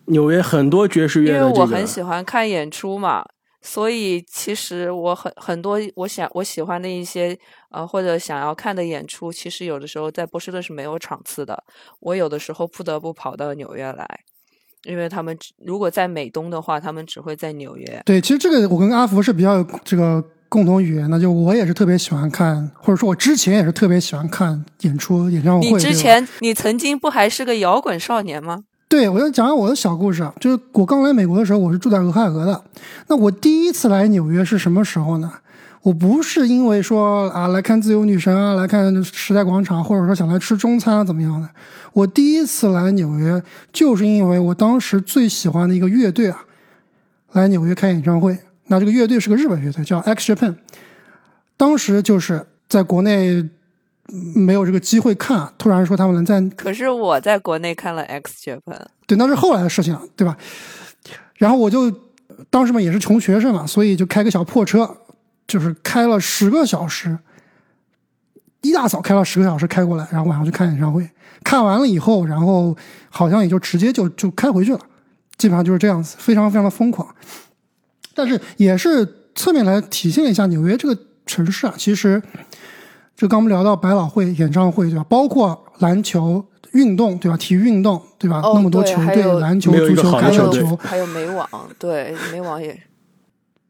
[0.05, 3.25] 纽约很多爵士乐，因为我很喜欢看演出嘛。
[3.71, 7.39] 所以，其实我很很多我想我喜欢的一些
[7.71, 11.63] 呃或者想要看的演出，其实有的时候在波士顿是没有场次的。
[12.01, 14.09] 我有的时候不得不跑到纽约来，
[14.85, 18.03] 因为他们如果在美东的话，他们只会在纽约。
[18.07, 25.71] 对，其实这个我跟阿福是比较有这个共同语言的，就我也是特别喜欢看，或者说我之前也是特别喜欢看演出演唱会。
[25.71, 28.65] 你之前你曾经不还是个摇滚少年吗？
[28.89, 32.65] 对，我要讲讲我的小故事，就是我刚来美国的时候，我是住在俄亥俄的。
[33.09, 35.31] 那我第一次来纽约是什么时候呢？
[35.83, 41.49] 我不是因为说啊来看自由女神啊，来看时代广场，或者说想来吃中餐啊怎么样的。
[41.93, 46.41] 我第一次来纽约，就是因为我当时最喜欢的一个乐队啊，
[47.33, 48.39] 来纽约开演唱会。
[48.69, 50.55] 那这个乐队是个日本乐队，叫 X Japan。
[51.57, 53.49] 当时就是在国内
[54.35, 60.37] 没有这个机会看，突然说他们能在，可是我在国内看了 X 学分，对，那是后来的事情了，对吧？
[61.37, 61.93] 然后我就
[62.51, 64.97] 当时嘛也是穷学生嘛，所以就开个小破车，
[65.47, 67.19] 就是开了十个小时，
[68.63, 71.09] 一大早开了十个小时开过来，然后晚上去看演唱会。
[71.45, 72.77] 看完了以后，然后
[73.09, 74.81] 好像也就直接就就开回去了，
[75.37, 77.15] 基本上就是这样子，非常非常的疯狂。
[78.15, 79.07] 但是也是
[79.37, 82.21] 侧面来体现一下纽约这个城市啊，其实
[83.19, 85.05] 就刚我们聊到百老汇演唱会对吧？
[85.09, 87.37] 包括篮球运动对吧？
[87.37, 88.41] 体育运动对吧？
[88.55, 91.49] 那么多球队，篮球、足球、橄榄球，还有美网，
[91.81, 92.81] 对美网也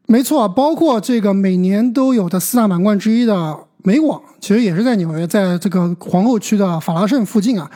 [0.05, 3.57] 没错，包括这个每年都有的四大满贯之一的。
[3.81, 7.71] 美网其实也是在纽约，在这个皇后区的法拉盛附近啊，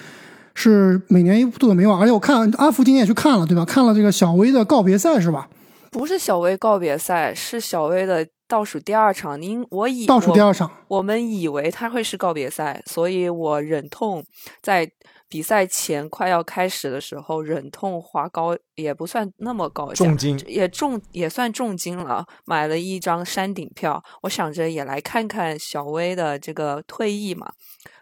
[0.53, 1.99] 是每年一度的美网。
[1.99, 3.65] 而且我看阿福今天也去看了，对吧？
[3.65, 5.47] 看了这个小威的告别赛是吧？
[5.89, 9.41] 不是小威告别赛，是小威的倒数第二场。
[9.41, 14.23] 您我以倒数第二场，我们以为他会是告别赛，所以我忍痛
[14.61, 14.91] 在。
[15.29, 23.99] 比赛前快要开始的时候，忍痛花高也不算那么高，重金也重也算重金了，买了一张山顶票。
[24.21, 27.51] 我想着也来看看小威的这个退役嘛，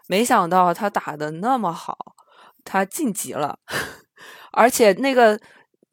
[0.08, 1.96] 没想到他打的那么好，
[2.66, 3.58] 他晋级了，
[4.52, 5.40] 而且那个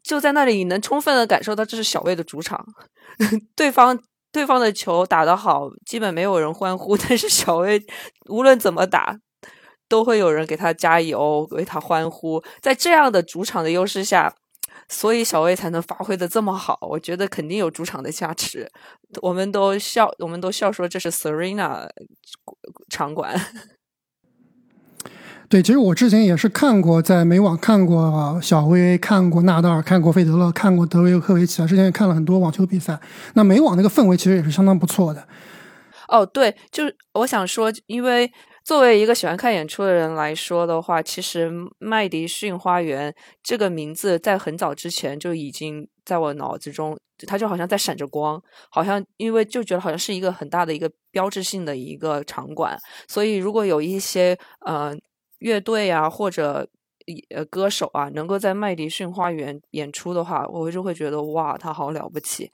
[0.03, 2.66] 就在那里，你能充分的感受到这是小威的主场，
[3.55, 3.97] 对方
[4.32, 7.84] 对方的球打得好，基本没有人欢呼， 但是小威
[8.30, 9.20] 无论怎么打。
[9.90, 12.40] 都会有人给他加油，为他欢呼。
[12.62, 14.32] 在这样的主场的优势下，
[14.88, 16.78] 所以小威才能发挥的这么好。
[16.82, 18.70] 我觉得肯定有主场的加持。
[19.24, 21.90] 我们都笑，我们都笑说这是 Serena
[22.92, 23.36] 场馆。
[25.50, 31.66] 对，其实我之前也是看过，在美网看过小威，看过纳达尔，看过费德勒，看过德约科维奇啊。
[31.66, 33.00] 之前也看了很多网球比赛。
[33.34, 35.28] 那美网那个氛围其实也是相当不错的。
[36.08, 38.32] 哦，对，就是我想说，因为。
[38.62, 46.95] 作为一个喜欢看演出的人来说的话，其实麦迪逊花园这个名字在很早之前就已经在我脑子中，
[47.26, 48.39] 它就好像在闪着光，
[48.70, 52.78] 好像因为就觉得好像是一个很大的一个标志性的一个场馆，
[53.08, 54.95] 所以如果有一些呃
[55.40, 56.68] 乐队啊或者
[57.30, 62.52] 呃歌手啊能够在麦迪逊花园演出的话，我就会觉得哇，他好了不起。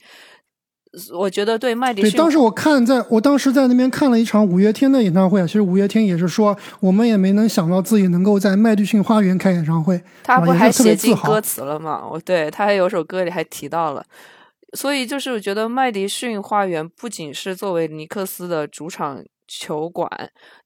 [1.14, 5.46] 我觉得对麦迪逊，对当时我看，在我当时在那边看了一场五月天的演唱会啊。
[5.46, 10.02] 其实五月天也是说，我们也没能想到自己能够在麦迪逊花园开演唱会。
[10.24, 12.08] 他不还写进歌词了吗？
[12.10, 14.06] 我对他还有首歌里还提到了，
[14.72, 19.22] 所以就是我觉得麦迪逊花园不仅是作为尼克斯的主场。
[19.48, 20.10] 球馆，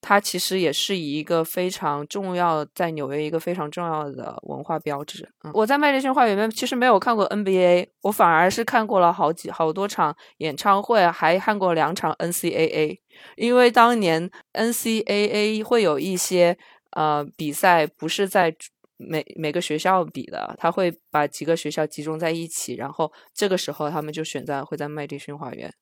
[0.01, 5.30] 它其实也是一个非常重要，在纽约一个非常重要的文化标志。
[5.53, 12.99] 我在麦迪逊花园里面其实没有看过 NBA，我反而是看过了好几好多场演唱会，还看过两场 NCAA。
[13.36, 16.57] 因为当年 NCAA 会有一些
[16.91, 18.55] 呃比赛不是在
[18.95, 25.73] 每每个学校比的，他会把几个学校集中在一起，然后这个时候他们就选在会在麦迪逊花园。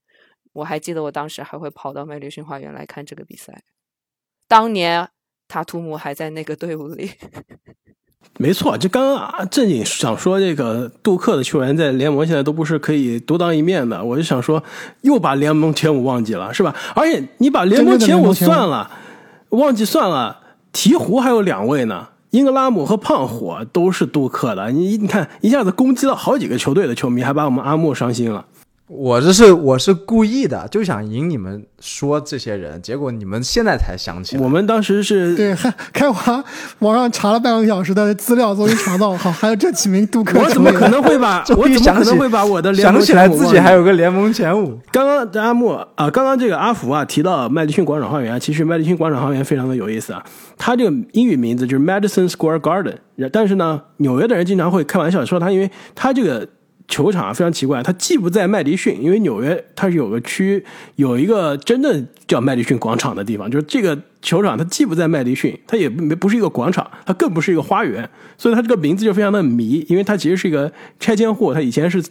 [0.57, 3.61] 我还记得，我当时还会跑到麦迪逊花园来看这个比赛。
[4.47, 5.07] 当年
[5.47, 7.11] 塔图姆还在那个队伍里。
[8.39, 14.03] 没错，就刚刚正经想说，这个杜克的球员在联盟现在都不是可以独当一面的。
[14.03, 14.63] 我就想说，
[15.01, 16.75] 又把联盟前五忘记了，是吧？
[16.95, 18.89] 而且你把联盟前五算了，
[19.49, 20.41] 忘记算了，
[20.73, 24.71] 鹈鹕还有两位呢，英格拉姆和胖虎都是杜克的。
[24.71, 28.47] 你你看，一下子攻击了好几个球队的球迷，还把我们阿木伤心了。
[28.87, 34.41] 我这是我是故意的，就想引你们说这些人，结果你们现在才想起来。
[34.41, 36.43] 我们当时是对开 开完
[36.79, 40.39] 网上查了半个小时的资料，终于查到，好，还有这几名杜克。
[40.39, 41.39] 我怎么可能会把？
[41.57, 44.79] 我怎么可能会把我的想起来自己还有个联盟前五？
[44.89, 50.23] 刚刚阿木啊，刚刚这个阿福啊提到麦迪逊广场花园，其实麦迪逊广场花园非常的有意思啊。
[50.57, 52.95] 它这个英语名字就是 Madison Square Garden，
[53.33, 56.47] 但是呢，纽约的人经常会开玩笑说它，因为它这个。
[56.87, 60.63] 球场啊非常奇怪，它既不在麦迪逊，因为纽约它是有个区
[60.95, 72.01] 有一个真正叫麦迪逊广场的地方，就是这个球场它既不在麦迪逊，它也不不是一个广场，它更不是一个花园，所以它这个名字就非常的迷，因为它其实是一个拆迁户，它以前是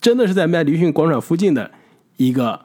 [0.00, 1.68] 真的是在麦迪逊广场附近的
[2.16, 2.60] 一个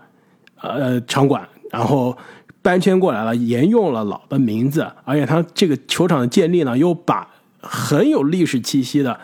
[0.61, 2.15] 呃场馆，然后
[2.61, 7.27] 搬迁过来了，沿用了老的名字，而且它这个球场的建立呢，又把
[7.59, 9.19] 很有历史气息的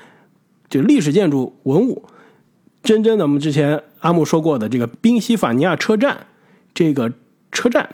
[0.67, 2.03] 就历史建筑文物。
[2.85, 6.27] 真正的我们之前阿木说过的这个宾夕法尼亚车站，
[6.73, 7.11] 这个
[7.51, 7.89] 车站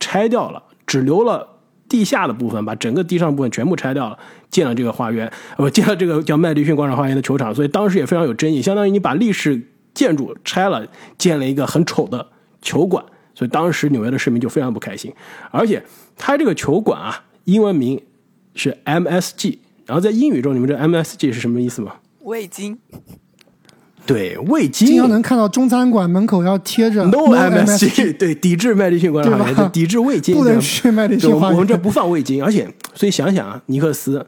[0.00, 1.46] 拆掉了，只留了
[1.86, 4.18] 地下的部分，把整个地上部分全部拆掉了，
[4.50, 9.60] 建了这个花园，呃， 建了这个叫麦迪逊广场花园的球场，所以当时也非常有争议，相当于你把历史
[9.92, 10.86] 建筑拆了，
[11.18, 12.26] 建了一个很丑的
[12.62, 15.12] 球馆，所以当时纽约的市民就非常不开心。
[15.50, 15.82] 而且
[16.16, 18.00] 他这个球馆啊，英文名
[18.54, 21.96] 是 MSG，然后在英语中，你们知道 MSG 是什么意思吗？
[22.22, 22.78] 味精。
[24.06, 24.88] 对，味精。
[24.88, 34.26] 经常能看到中餐馆门口要贴着 No MSG，对，抵制麦迪逊广场，抵制味精，不能去麦迪逊我们这不放味精，而且，所以想想啊，尼克斯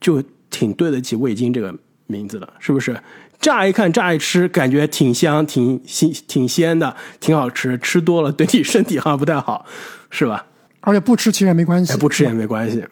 [0.00, 1.72] 就挺对得起味精这个
[2.06, 2.96] 名字的，是不是？
[3.40, 7.78] 乍一看，乍一吃，感觉挺香、挺新、挺鲜的，挺好吃。
[7.78, 9.64] 吃多了对你身体好像不太好，
[10.10, 10.44] 是吧？
[10.80, 12.84] 而且不吃其实也没关系，不吃也没关系。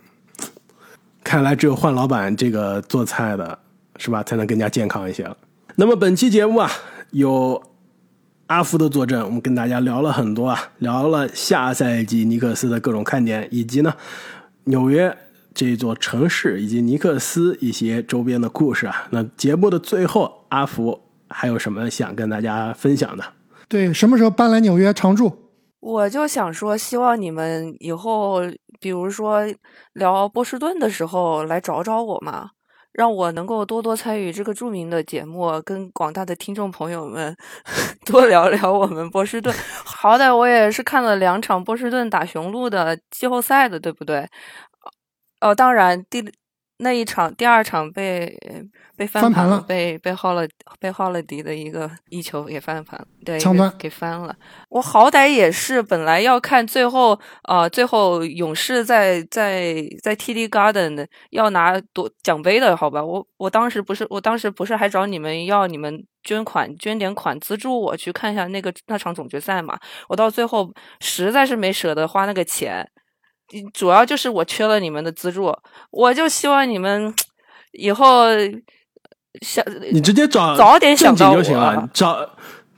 [1.25, 3.59] 看来只有换老板这个做菜的，
[3.99, 5.37] 是吧，才能更加健康一些了。
[5.81, 6.69] 那么本期节目啊，
[7.13, 7.63] 有
[8.49, 13.95] 阿福的坐镇，我们跟大家聊了很多啊，聊了下赛季尼克斯的各种看点，以及呢
[14.65, 15.17] 纽约
[15.55, 19.07] 这座城市以及尼克斯一些周边的故事啊。
[19.11, 23.23] 那节目的最后，阿福还有什么想跟大家分享的？
[23.69, 25.33] 对，什么时候搬来纽约常住？
[25.79, 28.41] 我就想说，希望你们以后，
[28.81, 29.43] 比如说
[29.93, 32.51] 聊波士顿的时候，来找找我嘛。
[32.93, 37.37] 让我能够多多参与这个著名的节目，跟广大的听众朋友们
[38.07, 39.55] 多聊聊我们波士顿。
[39.85, 44.29] 好歹我也是看了两场波士顿打雄鹿的季后赛的，对不对？
[45.41, 46.23] 哦，当然第。
[46.79, 48.39] 那一场第二场被
[48.97, 50.47] 被翻盘了，被被耗了
[50.79, 53.39] 被耗了迪的一个一球也翻盘，对，
[53.79, 54.35] 给翻了。
[54.69, 63.05] 我好歹也是本来要看最后啊，最后勇士在在在 TD Garden 要拿夺奖杯的，好吧？
[63.05, 69.79] 我我当时不是我当时不是还找你们要你们捐款捐点款资助我去看一下那个那场总决赛嘛？
[70.09, 72.89] 我到最后实在是没舍得花那个钱。
[73.73, 75.57] 主要就是我缺了你们的资助，
[75.91, 77.15] 我就希望你们
[77.73, 78.27] 以后
[79.41, 82.29] 想你直接找早点想到就行了，找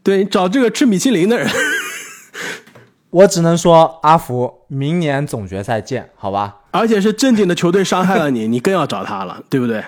[0.03, 1.49] 对找这个吃米其林的人。
[3.11, 6.59] 我只能说阿福，明年总决赛见，好吧？
[6.71, 9.85] 而且是正经的球队伤害了你，你更要找他了，对不对？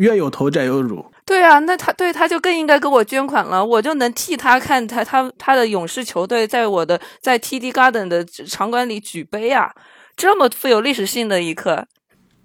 [0.00, 1.06] 冤有头债有主。
[1.24, 9.72] 对啊，那他对他就更应该给我捐款了，我就能替他看他他他的勇士球队在我的在 TD Garden 的场馆里举杯啊。
[10.16, 11.86] 这么富有历史性的一刻，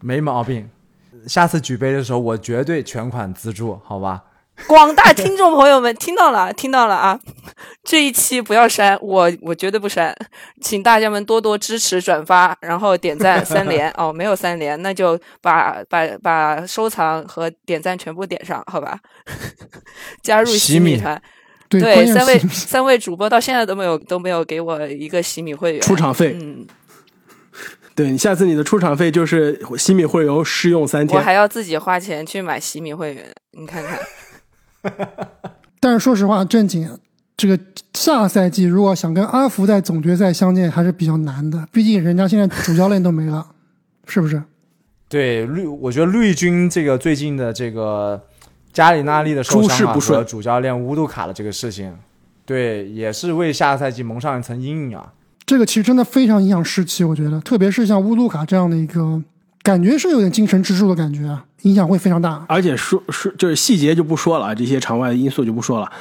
[0.01, 0.69] 没毛病。
[1.25, 4.23] 下次举杯的时候，我绝对全款资助，好吧？
[4.67, 7.19] 广大听众朋友们听到了，听到了啊！
[7.83, 10.13] 这一期不要删，我我绝对不删，
[10.59, 14.11] 请大家们多多支持、转发，然后点赞三连 哦。
[14.11, 18.99] 没有三连，那就把把把收藏和点赞全部点上，好吧？
[20.21, 21.19] 加入洗米团，
[21.69, 26.67] 对，三位三位主播到现在都没有都没有给我一个洗米会员出场费，嗯。
[28.01, 33.99] 对你下次你的出场费就是洗米会员试用三天，我还要自己花钱去买洗米会员，你看看。
[35.79, 36.97] 但是说实话，正经
[37.37, 37.59] 这个
[37.93, 43.45] 下赛季如果想跟阿福在总决赛相见还是比较难的，毕竟人家现在主教练都没了，
[44.07, 44.41] 是不是？
[45.07, 48.19] 对绿，我觉得绿军这个最近的这个
[48.73, 51.95] 加里纳利的受伤和主教练乌杜卡的这个事情，
[52.47, 55.13] 对，也是为下赛季蒙上一层阴影啊。
[55.45, 59.21] 这个其实真的非常影响士气，我觉得，特别是像乌杜卡这样的一个，
[59.63, 62.45] 感觉是有点精神支柱的感觉啊，影响会非常大。
[62.47, 65.91] 而且说说就是细节就不说了，这些场外的因素就不说了。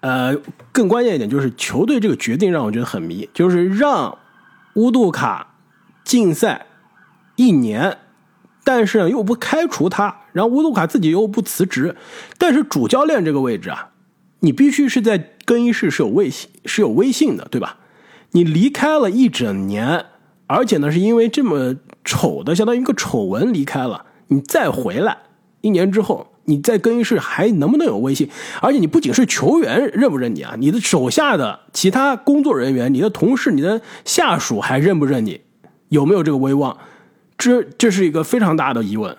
[0.00, 0.34] 呃，
[0.72, 4.18] 更关键一点就是球队这个决定让我觉得很迷，就是让
[4.74, 5.54] 乌杜卡
[6.04, 6.66] 禁赛
[7.36, 7.98] 一年，
[8.64, 11.94] 但是又不开除他，然后乌杜卡自己又不辞职，
[12.38, 13.90] 但是主教练这个位置啊，
[14.40, 17.76] 你必须是在更衣室是有微信是有微信的，对吧？
[18.32, 20.06] 你离开了一整年，
[20.46, 24.04] 而且呢，是因为这么丑的，相当于一个丑闻离开了。
[24.28, 25.16] 你再回来
[25.60, 28.28] 一年之后，你在更衣室还能不能有威信？
[28.60, 35.42] 而且你不仅是球员认不认你啊，你的手下的其他工作人员、你的同事、你的下属还认不认你？
[35.90, 36.78] 有没有这个威望？
[37.36, 39.14] 这这是一个非常大的疑问。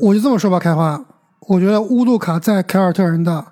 [0.00, 1.04] 我就这么说吧，开花，
[1.48, 3.44] 我觉得乌杜卡在凯尔特人的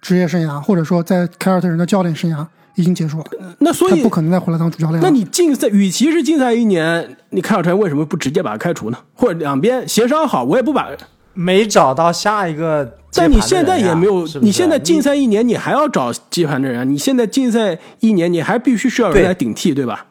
[0.00, 2.46] 职业生涯，或者说在凯尔特人的教练生涯。
[2.74, 3.24] 已经结束了，
[3.58, 5.02] 那所以他不可能再回来当主教练。
[5.02, 8.98] 那你禁赛，与其是禁赛一年，你凯尔特人为什么不直接把他开除呢？
[9.14, 10.88] 或者两边协商好，我也不把。
[11.34, 16.86] 没找到下一个，但你现在也没有，你现在禁赛一年，你还要找接盘的人。
[16.86, 20.06] 你现在禁赛一年，你还必须需要人来顶替，对吧？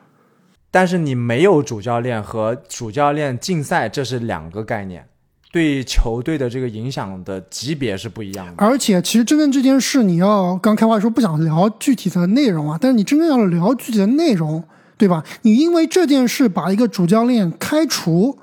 [0.71, 5.05] 但是你没有主教练和主教练竞赛，这是两个概念。
[5.51, 14.63] 对球队的这个影响的级别是不一样的，而且其实真正这件事，你要刚开话说不想聊具体的内容啊，但是你真正要聊具体的内容，
[14.97, 15.21] 对吧？
[15.41, 18.37] 你因为这件事把一个主教练开除，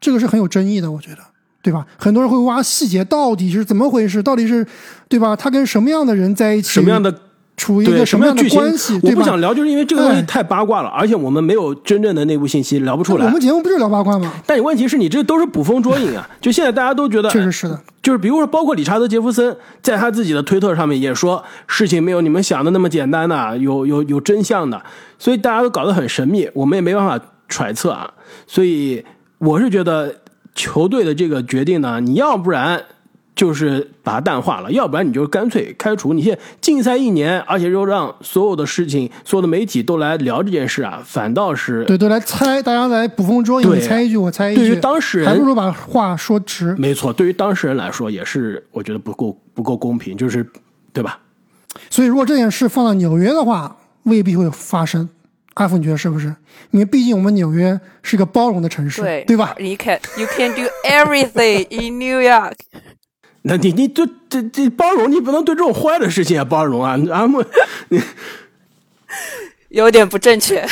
[0.00, 1.18] 这个是很有争议的，我觉得，
[1.62, 1.86] 对吧？
[1.98, 4.22] 很多人会挖细节，到底是怎么回事？
[4.22, 4.66] 到底是，
[5.06, 5.36] 对吧？
[5.36, 6.68] 他跟什么样的人在一起？
[6.70, 7.14] 什么样的
[7.56, 8.98] 处于一个什么样的关系？
[9.02, 13.24] 我不想聊，就是因为这个东西太八卦了，而且我们没有真正的内部信息，聊不出来。
[13.26, 14.32] 我们节目不就是聊八卦吗？
[14.44, 16.28] 但问题是你这都是捕风捉影啊！
[16.40, 17.80] 就现在大家都觉得，确实是的。
[18.02, 24.82] 就是比如说，包括理查德·杰弗森在他自己的推特上面也说，事情没有你们想的那么简单的，有有有真相的，
[25.18, 28.10] 所以大家都搞得很神秘，我们也没办法揣测啊。
[28.46, 29.04] 所以
[29.38, 30.16] 我是觉得
[30.54, 32.82] 球队的这个决定呢，你要不然。
[33.34, 36.12] 就是把它淡化了，要不然你就干脆开除。
[36.12, 44.60] 你现在禁赛一年，而且又让所有的事情、所有的媒体都来聊这件事啊，反倒是对，都来猜，大家来捕风捉影，你猜一句，我猜一句。
[44.60, 46.74] 对于当事人，还不如把话说直。
[46.76, 50.46] 没错，对于当事人来说，也是我觉得不够不够公平，就是
[50.92, 51.18] 对吧？
[51.90, 55.08] 所以，如果这件事放到纽约的话，未必会发生。
[55.54, 56.34] 阿福，你觉得是不是？
[56.70, 62.54] 因为毕竟我们纽约是个包容的城市，对对吧？You can you can do everything in New York.
[63.46, 66.98] 那你你这这这包容，你不能对这种坏的事情也包容啊！
[67.10, 67.44] 阿木，
[67.90, 68.00] 你
[69.68, 70.66] 有点不正确，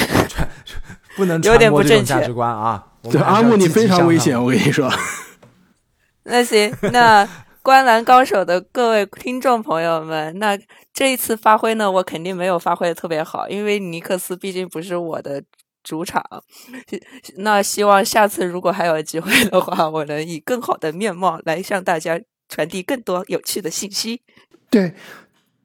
[1.15, 2.83] 不能 有点不正确价值观啊！
[3.11, 4.91] 对阿木，你非常危险，我跟你说。
[6.23, 7.29] 那行，那
[7.61, 10.59] 观澜高手的各位听众朋友们，那
[10.95, 15.43] 这一次发挥呢，我肯定没有发挥的特别好，因为尼克斯毕竟不是我的
[15.85, 16.25] 主场。
[17.37, 22.19] 那希望下次如果还有机会的话，我能以更好的面貌来向大家。
[22.53, 24.21] 传递更多有趣的信息。
[24.69, 24.93] 对，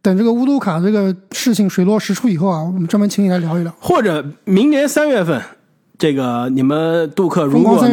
[0.02, 3.76] 等这个乌杜卡这个事情水落石出以后啊，我们专门请你来聊一聊。
[3.82, 5.42] 或者明年三月份，
[5.98, 7.92] 这个你们杜克如果能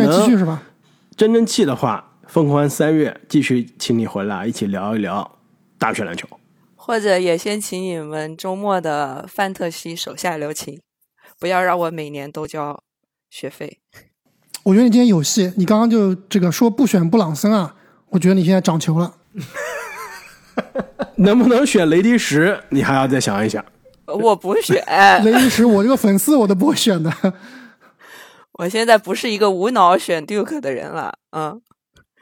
[1.17, 5.39] 真争气的话，疯狂三月继续请你回来一起聊一聊
[5.77, 6.29] 大学篮球。
[6.77, 10.81] 或者也先请你们周末的范特西手下留情，
[11.41, 12.81] 不要让我每年都交
[13.29, 13.81] 学费。
[14.63, 17.75] 我觉得你今天有戏，你刚刚就这个说不选布朗森啊。
[18.15, 19.13] 我觉得你现在长球了，
[21.19, 22.61] 能不能选雷迪什？
[22.69, 23.63] 你还要再想一想。
[24.07, 24.81] 我不选
[25.25, 27.13] 雷迪什，我这个粉丝我都不会选的。
[28.61, 31.61] 我现在不是一个无脑选 Duke 的人了，嗯，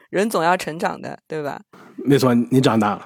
[0.09, 1.61] 人总要成长的，对吧？
[1.97, 3.05] 没错，你长大了。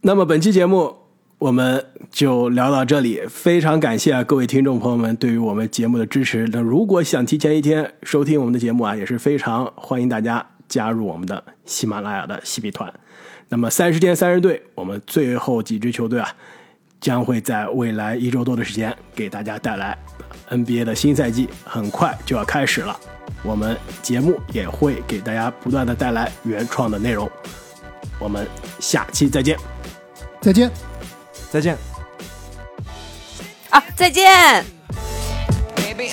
[0.00, 0.96] 那么本期节目
[1.38, 6.48] 我们就聊到这里，非常感谢各位听众朋友们对于我们节目的支持。
[6.50, 10.44] 那如果想提前一天收听我们的节目啊，也是非常欢迎大家。
[10.74, 12.92] 加入我们的喜马拉雅的喜比团，
[13.48, 16.34] 那么三十天三十队，我们最后几支球队啊，
[17.00, 19.96] 将会在未来一周多的时间给大家带来
[20.50, 22.98] NBA 的新赛季，很快就要开始了。
[23.44, 27.30] 我们节目也会给大家不断的带来原创的内容。
[28.18, 28.44] 我们
[28.80, 29.56] 下期再见，
[30.40, 30.68] 再见，
[31.52, 31.78] 再见，
[33.70, 34.64] 啊，再见。
[35.76, 36.10] Baby,